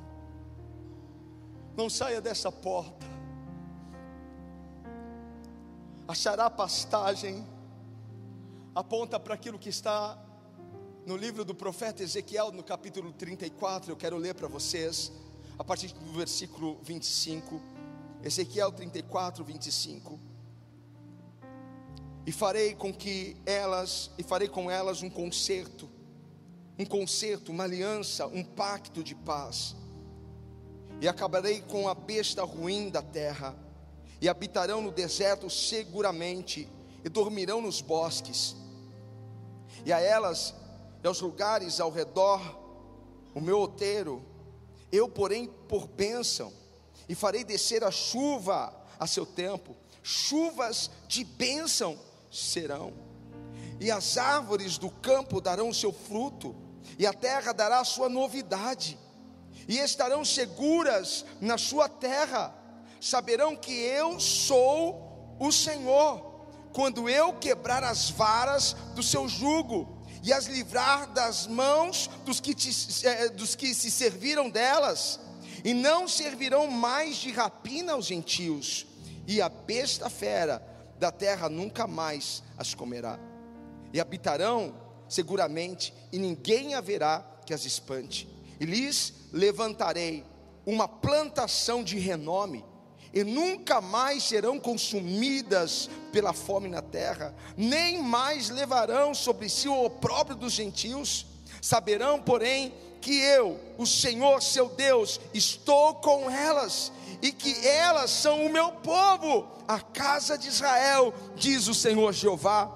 não 1.77 1.91
saia 1.91 2.21
dessa 2.21 2.51
porta, 2.51 3.07
achará 6.09 6.49
pastagem, 6.49 7.47
aponta 8.75 9.21
para 9.21 9.35
aquilo 9.35 9.59
que 9.59 9.69
está 9.69 10.19
no 11.05 11.17
livro 11.17 11.45
do 11.45 11.55
profeta 11.55 12.03
Ezequiel, 12.03 12.51
no 12.51 12.65
capítulo 12.65 13.13
34, 13.13 13.93
eu 13.93 13.97
quero 13.97 14.17
ler 14.17 14.35
para 14.35 14.49
vocês, 14.49 15.13
a 15.59 15.63
partir 15.63 15.93
do 15.93 16.13
versículo 16.13 16.79
25. 16.83 17.61
Ezequiel 18.25 18.73
34, 18.73 19.45
25. 19.45 20.19
E 22.27 22.33
farei 22.33 22.75
com 22.75 22.93
que 22.93 23.37
elas, 23.47 24.11
e 24.19 24.23
farei 24.23 24.49
com 24.49 24.69
elas 24.69 25.03
um 25.03 25.09
concerto, 25.09 25.89
um 26.79 26.85
concerto, 26.85 27.53
uma 27.53 27.65
aliança, 27.65 28.27
um 28.27 28.43
pacto 28.43 29.05
de 29.05 29.15
paz. 29.15 29.77
E 31.01 31.09
acabarei 31.09 31.61
com 31.61 31.89
a 31.89 31.95
besta 31.95 32.43
ruim 32.45 32.89
da 32.89 33.03
terra, 33.03 33.55
e 34.21 34.29
habitarão 34.29 34.81
no 34.81 34.91
deserto 34.91 35.51
seguramente, 35.51 36.69
e 37.05 37.09
dormirão 37.09 37.61
nos 37.61 37.81
bosques. 37.81 38.57
E 39.85 39.93
a 39.93 40.01
elas 40.01 40.55
e 41.03 41.07
aos 41.07 41.21
lugares 41.21 41.79
ao 41.81 41.91
redor 41.91 42.41
o 43.35 43.41
meu 43.41 43.59
outeiro, 43.59 44.25
eu 44.91 45.09
porém 45.09 45.47
por 45.69 45.87
bênção, 45.87 46.53
e 47.09 47.15
farei 47.15 47.45
descer 47.45 47.85
a 47.85 47.91
chuva 47.91 48.75
a 48.99 49.07
seu 49.07 49.27
tempo, 49.27 49.77
chuvas 50.03 50.91
de 51.07 51.23
bênção 51.23 51.99
serão, 52.33 52.93
e 53.79 53.91
as 53.91 54.17
árvores 54.17 54.79
do 54.79 54.91
campo 54.91 55.41
darão 55.41 55.73
seu 55.73 55.93
fruto, 55.93 56.57
e 56.99 57.07
a 57.07 57.13
terra 57.13 57.53
dará 57.53 57.85
sua 57.85 58.09
novidade, 58.09 58.99
e 59.69 59.79
estarão 59.79 60.25
seguras 60.25 61.25
na 61.41 61.59
sua 61.59 61.89
terra, 61.89 62.55
saberão 63.01 63.57
que 63.57 63.73
eu 63.73 64.19
sou 64.21 65.37
o 65.39 65.51
Senhor, 65.51 66.37
quando 66.73 67.09
eu 67.09 67.33
quebrar 67.35 67.83
as 67.83 68.11
varas 68.11 68.75
do 68.95 69.03
seu 69.03 69.29
jugo, 69.29 69.97
e 70.23 70.33
as 70.33 70.47
livrar 70.47 71.07
das 71.13 71.47
mãos 71.47 72.11
dos 72.25 72.41
que, 72.41 72.53
te, 72.53 72.71
eh, 73.07 73.29
dos 73.29 73.55
que 73.55 73.73
se 73.73 73.91
serviram 73.91 74.51
delas, 74.51 75.21
e 75.65 75.73
não 75.73 76.09
servirão 76.09 76.67
mais 76.67 77.17
de 77.17 77.31
rapina 77.31 77.93
aos 77.93 78.07
gentios, 78.07 78.87
e 79.27 79.41
a 79.41 79.49
besta 79.49 80.11
fera 80.11 80.61
da 80.99 81.13
terra 81.13 81.49
nunca 81.49 81.87
mais 81.87 82.43
as 82.59 82.75
comerá, 82.75 83.19
e 83.93 84.01
habitarão 84.01 84.75
seguramente, 85.09 85.95
e 86.13 86.19
ninguém 86.19 86.75
haverá 86.75 87.25
que 87.45 87.55
as 87.55 87.65
espante, 87.65 88.29
e 88.59 88.65
lhes 88.65 89.13
levantarei 89.33 90.25
uma 90.65 90.89
plantação 90.89 91.85
de 91.85 91.99
renome, 91.99 92.65
e 93.15 93.23
nunca 93.23 93.81
mais 93.81 94.25
serão 94.25 94.59
consumidas 94.59 95.89
pela 96.13 96.33
fome 96.33 96.69
na 96.69 96.83
terra, 96.83 97.35
nem 97.57 98.03
mais 98.03 98.51
levarão 98.51 99.15
sobre 99.15 99.49
si 99.49 99.69
o 99.69 99.85
opróbrio 99.85 100.37
dos 100.37 100.53
gentios. 100.53 101.25
Saberão, 101.63 102.21
porém, 102.21 102.75
que 103.01 103.19
eu, 103.21 103.59
o 103.79 103.87
Senhor 103.87 104.43
seu 104.43 104.69
Deus, 104.69 105.21
estou 105.33 105.95
com 105.95 106.29
elas, 106.31 106.93
e 107.23 107.33
que 107.33 107.67
elas 107.67 108.11
são 108.11 108.45
o 108.45 108.53
meu 108.53 108.73
povo, 108.73 109.49
a 109.67 109.81
casa 109.81 110.37
de 110.37 110.49
Israel, 110.49 111.15
diz 111.37 111.69
o 111.69 111.75
Senhor 111.75 112.13
Jeová. 112.13 112.71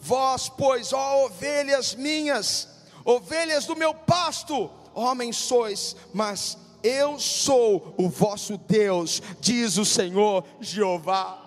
Vós, 0.00 0.48
pois, 0.48 0.92
ó 0.92 1.24
ovelhas 1.24 1.94
minhas, 1.94 2.68
ovelhas 3.04 3.64
do 3.64 3.74
meu 3.74 3.94
pasto, 3.94 4.70
homens 4.94 5.36
sois, 5.36 5.96
mas 6.12 6.56
eu 6.82 7.18
sou 7.18 7.94
o 7.96 8.08
vosso 8.08 8.56
Deus, 8.56 9.22
diz 9.40 9.76
o 9.76 9.84
Senhor 9.84 10.44
Jeová. 10.60 11.44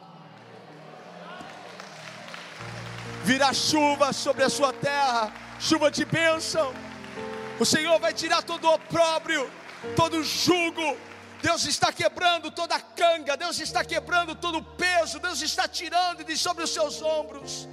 Virá 3.24 3.54
chuva 3.54 4.12
sobre 4.12 4.44
a 4.44 4.50
sua 4.50 4.74
terra, 4.74 5.34
chuva 5.60 5.92
de 5.92 6.04
bênção. 6.06 6.74
O 7.60 7.66
Senhor 7.66 8.00
vai 8.00 8.14
tirar 8.14 8.42
todo 8.42 8.66
o 8.66 8.74
opróbrio, 8.74 9.50
todo 9.96 10.18
o 10.18 10.24
jugo. 10.24 10.98
Deus 11.42 11.66
está 11.66 11.92
quebrando 11.92 12.52
toda 12.52 12.76
a 12.76 12.82
canga, 12.82 13.38
Deus 13.38 13.60
está 13.60 13.84
quebrando 13.84 14.36
todo 14.36 14.60
o 14.60 14.64
peso, 14.64 15.20
Deus 15.20 15.42
está 15.42 15.68
tirando 15.68 16.24
de 16.24 16.38
sobre 16.38 16.64
os 16.64 16.72
seus 16.72 17.02
ombros. 17.02 17.68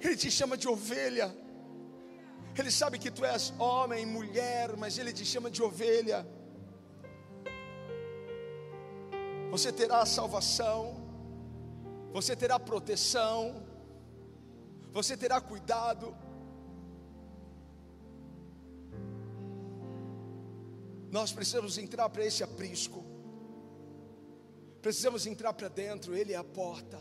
Ele 0.00 0.16
te 0.16 0.30
chama 0.30 0.56
de 0.56 0.68
ovelha. 0.68 1.41
Ele 2.58 2.70
sabe 2.70 2.98
que 2.98 3.10
tu 3.10 3.24
és 3.24 3.52
homem, 3.58 4.04
mulher, 4.04 4.76
mas 4.76 4.98
ele 4.98 5.12
te 5.12 5.24
chama 5.24 5.50
de 5.50 5.62
ovelha. 5.62 6.26
você 9.52 9.70
terá 9.70 10.06
salvação, 10.06 10.96
você 12.10 12.34
terá 12.34 12.58
proteção, 12.58 13.62
você 14.90 15.14
terá 15.14 15.42
cuidado. 15.42 16.16
Nós 21.10 21.32
precisamos 21.32 21.76
entrar 21.76 22.08
para 22.08 22.24
esse 22.24 22.42
aprisco, 22.42 23.04
precisamos 24.80 25.26
entrar 25.26 25.52
para 25.52 25.68
dentro, 25.68 26.16
Ele 26.16 26.32
é 26.32 26.36
a 26.36 26.42
porta. 26.42 26.98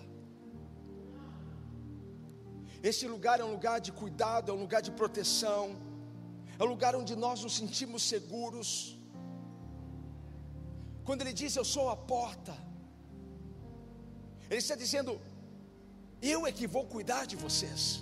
Esse 2.84 3.08
lugar 3.08 3.40
é 3.40 3.44
um 3.44 3.52
lugar 3.52 3.80
de 3.80 3.92
cuidado, 3.92 4.52
é 4.52 4.56
um 4.56 4.62
lugar 4.66 4.82
de 4.82 4.92
proteção, 4.92 5.76
é 6.58 6.64
um 6.64 6.68
lugar 6.68 6.96
onde 6.96 7.16
nós 7.16 7.44
nos 7.44 7.56
sentimos 7.56 8.04
seguros. 8.04 8.98
Quando 11.04 11.22
ele 11.22 11.34
diz 11.34 11.56
eu 11.56 11.66
sou 11.66 11.90
a 11.90 11.96
porta, 11.96 12.56
ele 14.50 14.60
está 14.60 14.76
dizendo: 14.76 15.20
eu 16.22 16.46
é 16.46 16.52
que 16.52 16.68
vou 16.68 16.86
cuidar 16.86 17.26
de 17.26 17.36
vocês. 17.36 18.02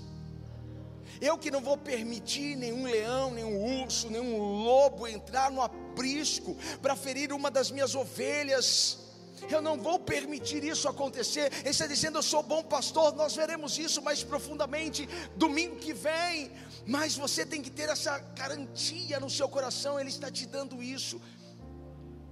Eu 1.22 1.38
que 1.38 1.52
não 1.52 1.62
vou 1.62 1.78
permitir 1.78 2.56
nenhum 2.56 2.84
leão, 2.84 3.32
nenhum 3.32 3.84
urso, 3.84 4.10
nenhum 4.10 4.38
lobo 4.64 5.08
entrar 5.08 5.52
no 5.52 5.62
aprisco 5.62 6.56
para 6.82 6.96
ferir 6.96 7.34
uma 7.34 7.52
das 7.52 7.72
minhas 7.72 7.96
ovelhas. 7.96 9.09
Eu 9.50 9.62
não 9.62 9.78
vou 9.78 10.00
permitir 10.00 10.64
isso 10.64 10.88
acontecer. 10.88 11.52
Ele 11.60 11.70
está 11.70 11.88
dizendo: 11.88 12.18
Eu 12.18 12.24
sou 12.24 12.42
bom 12.42 12.64
pastor. 12.64 13.16
Nós 13.16 13.36
veremos 13.36 13.78
isso 13.78 14.02
mais 14.02 14.24
profundamente 14.24 15.08
domingo 15.36 15.76
que 15.78 15.94
vem. 15.94 16.52
Mas 16.86 17.16
você 17.16 17.46
tem 17.46 17.62
que 17.62 17.70
ter 17.70 17.90
essa 17.90 18.18
garantia 18.18 19.20
no 19.20 19.30
seu 19.30 19.48
coração. 19.48 20.00
Ele 20.00 20.10
está 20.10 20.32
te 20.32 20.46
dando 20.46 20.82
isso. 20.82 21.22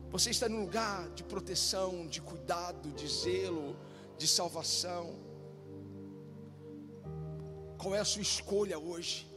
Você 0.10 0.30
está 0.32 0.47
num 0.47 0.62
lugar 0.62 1.10
de 1.10 1.24
proteção, 1.24 2.08
de 2.08 2.22
cuidado, 2.22 2.91
de 2.91 3.08
zelo, 3.08 3.78
de 4.18 4.28
salvação. 4.28 5.16
Qual 7.78 7.93
é 7.93 7.99
a 7.99 8.05
sua 8.05 8.22
escolha 8.22 8.80
hoje? 8.80 9.28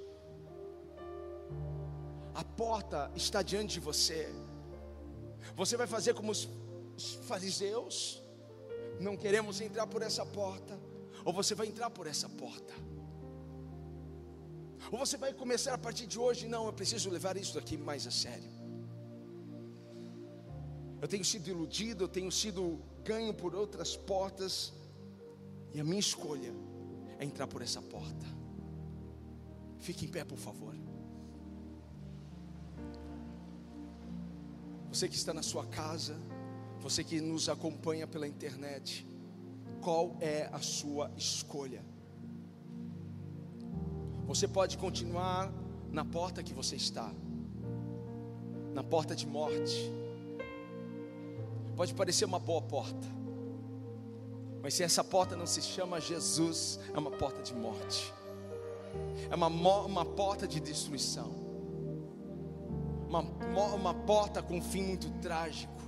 A 2.35 2.45
porta 2.45 3.11
está 3.15 3.43
diante 3.43 3.75
de 3.75 3.81
você. 3.81 4.33
Você 5.57 5.77
vai 5.77 5.87
fazer 5.87 6.15
como 6.15 6.31
os 6.31 6.49
fariseus? 7.29 8.23
Não 8.99 9.17
queremos 9.17 9.61
entrar 9.61 9.87
por 9.87 10.03
essa 10.03 10.25
porta. 10.25 10.79
Ou 11.25 11.33
você 11.33 11.55
vai 11.55 11.67
entrar 11.67 11.91
por 11.91 12.07
essa 12.07 12.29
porta? 12.29 12.75
Ou 14.91 14.99
você 14.99 15.17
vai 15.17 15.33
começar 15.33 15.75
a 15.75 15.79
partir 15.79 16.07
de 16.07 16.19
hoje? 16.19 16.49
Não, 16.49 16.67
eu 16.67 16.73
preciso 16.73 17.11
levar 17.11 17.37
isso 17.37 17.55
daqui 17.55 17.77
mais 17.77 18.07
a 18.07 18.11
sério 18.11 18.61
eu 21.01 21.09
tenho 21.09 21.25
sido 21.25 21.49
iludido, 21.49 22.05
eu 22.05 22.09
tenho 22.09 22.31
sido 22.31 22.79
ganho 23.03 23.33
por 23.33 23.55
outras 23.55 23.97
portas, 23.97 24.73
e 25.73 25.81
a 25.81 25.85
minha 25.85 26.01
escolha 26.01 26.53
é 27.19 27.25
entrar 27.25 27.47
por 27.47 27.63
essa 27.63 27.81
porta. 27.81 28.27
Fique 29.79 30.05
em 30.05 30.09
pé, 30.09 30.25
por 30.25 30.37
favor. 30.37 30.75
Você 34.91 35.09
que 35.09 35.15
está 35.15 35.33
na 35.33 35.43
sua 35.43 35.65
casa, 35.67 36.17
você 36.81 37.05
que 37.05 37.21
nos 37.21 37.49
acompanha 37.49 38.07
pela 38.07 38.27
internet, 38.27 39.07
qual 39.83 40.17
é 40.21 40.49
a 40.53 40.61
sua 40.61 41.11
escolha? 41.17 41.85
Você 44.27 44.49
pode 44.49 44.79
continuar 44.79 45.53
na 45.91 46.05
porta 46.05 46.43
que 46.43 46.55
você 46.55 46.77
está, 46.77 47.13
na 48.73 48.83
porta 48.83 49.15
de 49.15 49.27
morte. 49.27 49.93
Pode 51.77 51.95
parecer 51.95 52.25
uma 52.25 52.39
boa 52.39 52.63
porta, 52.63 53.07
mas 54.63 54.75
se 54.75 54.83
essa 54.83 55.03
porta 55.03 55.35
não 55.35 55.47
se 55.47 55.63
chama 55.63 56.01
Jesus, 56.01 56.79
é 56.95 56.99
uma 56.99 57.11
porta 57.11 57.43
de 57.43 57.55
morte, 57.55 58.13
é 59.31 59.35
uma, 59.35 59.47
uma 59.47 60.05
porta 60.05 60.47
de 60.47 60.61
destruição, 60.61 61.31
uma, 63.09 63.21
uma 63.75 63.95
porta 63.95 64.43
com 64.43 64.59
um 64.59 64.63
fim 64.63 64.83
muito 64.83 65.11
trágico. 65.21 65.80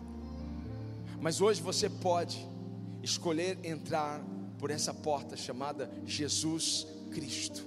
Mas 1.23 1.41
hoje 1.41 1.62
você 1.62 1.89
pode 1.89 2.45
escolher 3.01 3.57
entrar 3.62 4.20
por 4.59 4.73
essa 4.73 4.93
porta 4.93 5.37
chamada 5.37 5.89
Jesus 6.05 6.85
Cristo. 7.12 7.64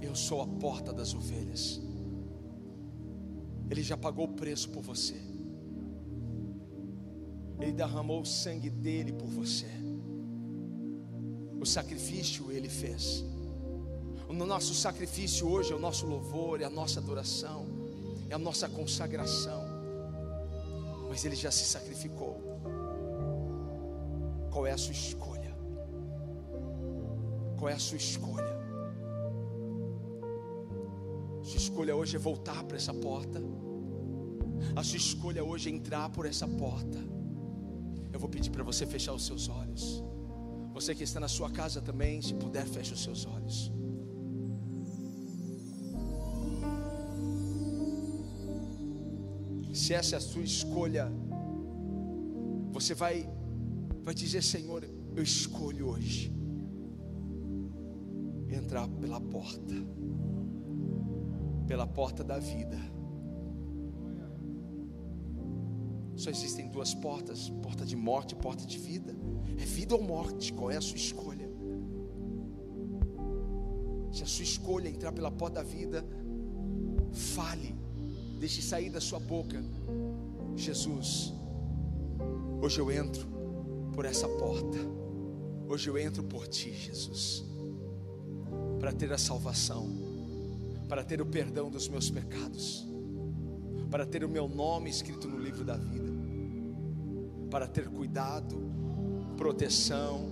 Eu 0.00 0.14
sou 0.14 0.40
a 0.40 0.46
porta 0.46 0.92
das 0.92 1.14
ovelhas. 1.14 1.80
Ele 3.68 3.82
já 3.82 3.96
pagou 3.96 4.26
o 4.26 4.34
preço 4.34 4.70
por 4.70 4.84
você. 4.84 5.16
Ele 7.58 7.72
derramou 7.72 8.20
o 8.20 8.26
sangue 8.26 8.70
dele 8.70 9.12
por 9.12 9.26
você. 9.26 9.66
O 11.60 11.66
sacrifício 11.66 12.52
ele 12.52 12.68
fez. 12.68 13.24
O 14.28 14.32
nosso 14.32 14.74
sacrifício 14.74 15.48
hoje 15.48 15.72
é 15.72 15.74
o 15.74 15.80
nosso 15.80 16.06
louvor, 16.06 16.60
é 16.60 16.64
a 16.64 16.70
nossa 16.70 17.00
adoração, 17.00 17.66
é 18.30 18.34
a 18.34 18.38
nossa 18.38 18.68
consagração. 18.68 19.63
Mas 21.14 21.24
ele 21.24 21.36
já 21.36 21.48
se 21.48 21.64
sacrificou. 21.64 22.42
Qual 24.50 24.66
é 24.66 24.72
a 24.72 24.76
sua 24.76 24.90
escolha? 24.92 25.56
Qual 27.56 27.68
é 27.68 27.74
a 27.74 27.78
sua 27.78 27.96
escolha? 27.96 28.54
Sua 31.40 31.56
escolha 31.56 31.94
hoje 31.94 32.16
é 32.16 32.18
voltar 32.18 32.64
para 32.64 32.76
essa 32.76 32.92
porta. 32.92 33.40
A 34.74 34.82
sua 34.82 34.96
escolha 34.96 35.44
hoje 35.44 35.70
é 35.70 35.72
entrar 35.72 36.08
por 36.10 36.26
essa 36.26 36.48
porta. 36.48 36.98
Eu 38.12 38.18
vou 38.18 38.28
pedir 38.28 38.50
para 38.50 38.64
você 38.64 38.84
fechar 38.84 39.12
os 39.12 39.24
seus 39.24 39.48
olhos. 39.48 40.02
Você 40.72 40.96
que 40.96 41.04
está 41.04 41.20
na 41.20 41.28
sua 41.28 41.48
casa 41.48 41.80
também, 41.80 42.20
se 42.20 42.34
puder, 42.34 42.66
feche 42.66 42.92
os 42.92 43.04
seus 43.04 43.24
olhos. 43.24 43.70
Se 49.84 49.92
essa 49.92 50.16
é 50.16 50.18
a 50.18 50.20
sua 50.20 50.42
escolha, 50.42 51.12
você 52.72 52.94
vai 52.94 53.28
vai 54.02 54.14
dizer, 54.14 54.42
Senhor, 54.42 54.82
eu 55.14 55.22
escolho 55.22 55.88
hoje 55.88 56.32
entrar 58.48 58.88
pela 58.88 59.20
porta 59.20 59.74
pela 61.66 61.86
porta 61.86 62.24
da 62.24 62.38
vida. 62.38 62.78
Só 66.16 66.30
existem 66.30 66.70
duas 66.70 66.94
portas: 66.94 67.50
porta 67.62 67.84
de 67.84 67.94
morte 67.94 68.32
e 68.32 68.36
porta 68.36 68.64
de 68.64 68.78
vida. 68.78 69.14
É 69.60 69.66
vida 69.66 69.94
ou 69.94 70.02
morte? 70.02 70.50
Qual 70.54 70.70
é 70.70 70.78
a 70.78 70.80
sua 70.80 70.96
escolha? 70.96 71.46
Se 74.10 74.22
a 74.22 74.26
sua 74.26 74.44
escolha 74.44 74.88
é 74.88 74.92
entrar 74.92 75.12
pela 75.12 75.30
porta 75.30 75.56
da 75.56 75.62
vida, 75.62 76.02
fale, 77.12 77.83
deixe 78.44 78.62
sair 78.62 78.90
da 78.90 79.00
sua 79.00 79.18
boca: 79.18 79.64
Jesus, 80.54 81.32
hoje 82.60 82.78
eu 82.80 82.90
entro 82.90 83.26
por 83.94 84.04
essa 84.04 84.28
porta, 84.28 84.78
hoje 85.68 85.88
eu 85.88 85.96
entro 85.96 86.22
por 86.22 86.46
ti, 86.46 86.72
Jesus, 86.72 87.44
para 88.78 88.92
ter 88.92 89.12
a 89.12 89.18
salvação 89.18 90.04
para 90.88 91.02
ter 91.02 91.20
o 91.20 91.26
perdão 91.26 91.70
dos 91.70 91.88
meus 91.88 92.10
pecados, 92.10 92.86
para 93.90 94.06
ter 94.06 94.22
o 94.22 94.28
meu 94.28 94.46
nome 94.46 94.90
escrito 94.90 95.26
no 95.26 95.38
livro 95.38 95.64
da 95.64 95.76
vida, 95.76 96.12
para 97.50 97.66
ter 97.66 97.88
cuidado, 97.88 98.54
proteção, 99.36 100.28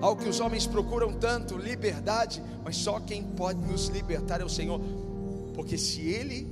Algo 0.00 0.22
que 0.22 0.28
os 0.28 0.40
homens 0.40 0.66
procuram 0.66 1.12
tanto, 1.14 1.56
liberdade, 1.56 2.42
mas 2.62 2.76
só 2.76 3.00
quem 3.00 3.22
pode 3.22 3.60
nos 3.60 3.88
libertar 3.88 4.40
é 4.40 4.44
o 4.44 4.48
Senhor, 4.48 4.80
porque 5.54 5.78
se 5.78 6.02
Ele 6.02 6.46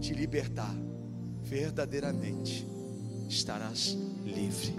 te 0.00 0.14
libertar, 0.14 0.74
verdadeiramente 1.42 2.66
estarás 3.28 3.96
livre. 4.24 4.74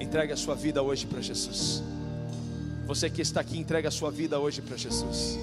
Entregue 0.00 0.32
a 0.32 0.36
sua 0.36 0.54
vida 0.54 0.82
hoje 0.82 1.06
para 1.06 1.20
Jesus. 1.20 1.82
Você 2.86 3.08
que 3.08 3.22
está 3.22 3.40
aqui, 3.40 3.58
entregue 3.58 3.88
a 3.88 3.90
sua 3.90 4.10
vida 4.10 4.38
hoje 4.38 4.60
para 4.62 4.76
Jesus. 4.76 5.38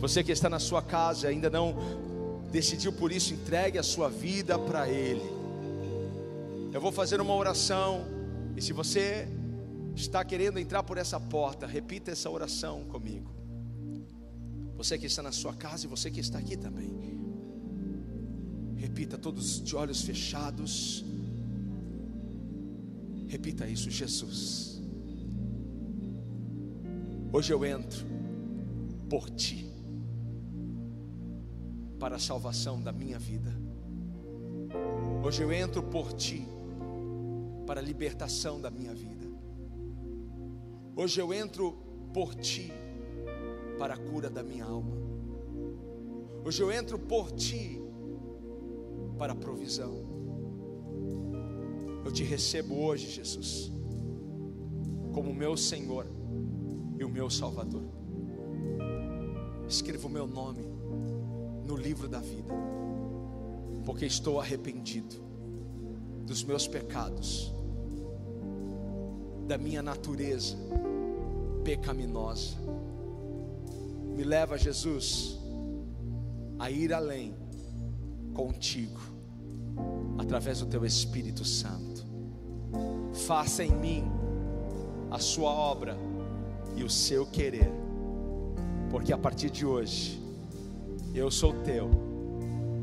Você 0.00 0.22
que 0.22 0.32
está 0.32 0.50
na 0.50 0.58
sua 0.58 0.82
casa 0.82 1.26
e 1.26 1.30
ainda 1.30 1.48
não 1.48 1.74
decidiu 2.50 2.92
por 2.92 3.10
isso, 3.10 3.32
entregue 3.32 3.78
a 3.78 3.82
sua 3.82 4.08
vida 4.08 4.58
para 4.58 4.88
Ele. 4.88 5.22
Eu 6.72 6.80
vou 6.80 6.92
fazer 6.92 7.20
uma 7.20 7.34
oração, 7.34 8.04
e 8.56 8.62
se 8.62 8.72
você 8.72 9.28
está 9.94 10.24
querendo 10.24 10.58
entrar 10.58 10.82
por 10.82 10.98
essa 10.98 11.20
porta, 11.20 11.66
repita 11.66 12.10
essa 12.10 12.28
oração 12.30 12.84
comigo. 12.84 13.30
Você 14.76 14.98
que 14.98 15.06
está 15.06 15.22
na 15.22 15.32
sua 15.32 15.54
casa 15.54 15.86
e 15.86 15.88
você 15.88 16.10
que 16.10 16.20
está 16.20 16.38
aqui 16.38 16.56
também. 16.56 16.92
Repita 18.76 19.16
todos 19.16 19.62
de 19.62 19.74
olhos 19.76 20.02
fechados. 20.02 21.04
Repita 23.28 23.66
isso, 23.66 23.90
Jesus. 23.90 24.82
Hoje 27.32 27.52
eu 27.52 27.64
entro 27.64 28.04
por 29.08 29.30
ti 29.30 29.68
para 31.98 32.16
a 32.16 32.18
salvação 32.18 32.80
da 32.80 32.92
minha 32.92 33.18
vida. 33.18 33.52
Hoje 35.24 35.42
eu 35.42 35.52
entro 35.52 35.82
por 35.82 36.12
ti 36.12 36.46
para 37.66 37.80
a 37.80 37.82
libertação 37.82 38.60
da 38.60 38.70
minha 38.70 38.92
vida. 38.92 39.13
Hoje 40.96 41.20
eu 41.20 41.34
entro 41.34 41.76
por 42.12 42.36
ti 42.36 42.72
para 43.80 43.94
a 43.94 43.96
cura 43.96 44.30
da 44.30 44.44
minha 44.44 44.64
alma. 44.64 44.96
Hoje 46.44 46.62
eu 46.62 46.70
entro 46.70 46.96
por 46.96 47.32
ti 47.32 47.80
para 49.18 49.32
a 49.32 49.36
provisão. 49.36 49.92
Eu 52.04 52.12
te 52.12 52.22
recebo 52.22 52.76
hoje, 52.76 53.10
Jesus, 53.10 53.72
como 55.12 55.34
meu 55.34 55.56
Senhor 55.56 56.06
e 56.96 57.02
o 57.02 57.08
meu 57.08 57.28
Salvador. 57.28 57.82
Escreva 59.68 60.06
o 60.06 60.10
meu 60.10 60.28
nome 60.28 60.62
no 61.66 61.74
livro 61.74 62.06
da 62.06 62.20
vida, 62.20 62.54
porque 63.84 64.06
estou 64.06 64.38
arrependido 64.38 65.16
dos 66.24 66.44
meus 66.44 66.68
pecados, 66.68 67.52
da 69.48 69.58
minha 69.58 69.82
natureza 69.82 70.56
pecaminosa. 71.64 72.56
Me 74.14 74.22
leva, 74.22 74.56
Jesus, 74.56 75.38
a 76.58 76.70
ir 76.70 76.92
além 76.92 77.34
contigo, 78.32 79.00
através 80.18 80.60
do 80.60 80.66
teu 80.66 80.84
Espírito 80.84 81.44
Santo 81.44 81.94
faça 83.14 83.64
em 83.64 83.70
mim 83.70 84.04
a 85.10 85.18
sua 85.18 85.50
obra 85.50 85.96
e 86.76 86.82
o 86.82 86.90
seu 86.90 87.24
querer, 87.24 87.70
porque 88.90 89.12
a 89.12 89.18
partir 89.18 89.50
de 89.50 89.64
hoje 89.64 90.20
eu 91.14 91.30
sou 91.30 91.52
teu 91.62 91.90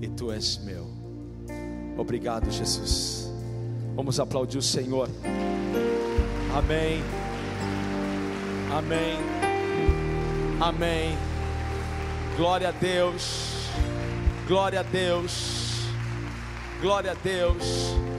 e 0.01 0.07
tu 0.07 0.31
és 0.31 0.57
meu. 0.59 0.87
Obrigado, 1.97 2.49
Jesus. 2.49 3.29
Vamos 3.95 4.19
aplaudir 4.19 4.57
o 4.57 4.61
Senhor. 4.61 5.09
Amém. 6.55 7.20
Amém. 8.71 9.19
Amém. 10.59 11.17
Glória 12.37 12.69
a 12.69 12.71
Deus. 12.71 13.67
Glória 14.47 14.79
a 14.79 14.83
Deus. 14.83 15.81
Glória 16.81 17.11
a 17.11 17.15
Deus. 17.15 18.10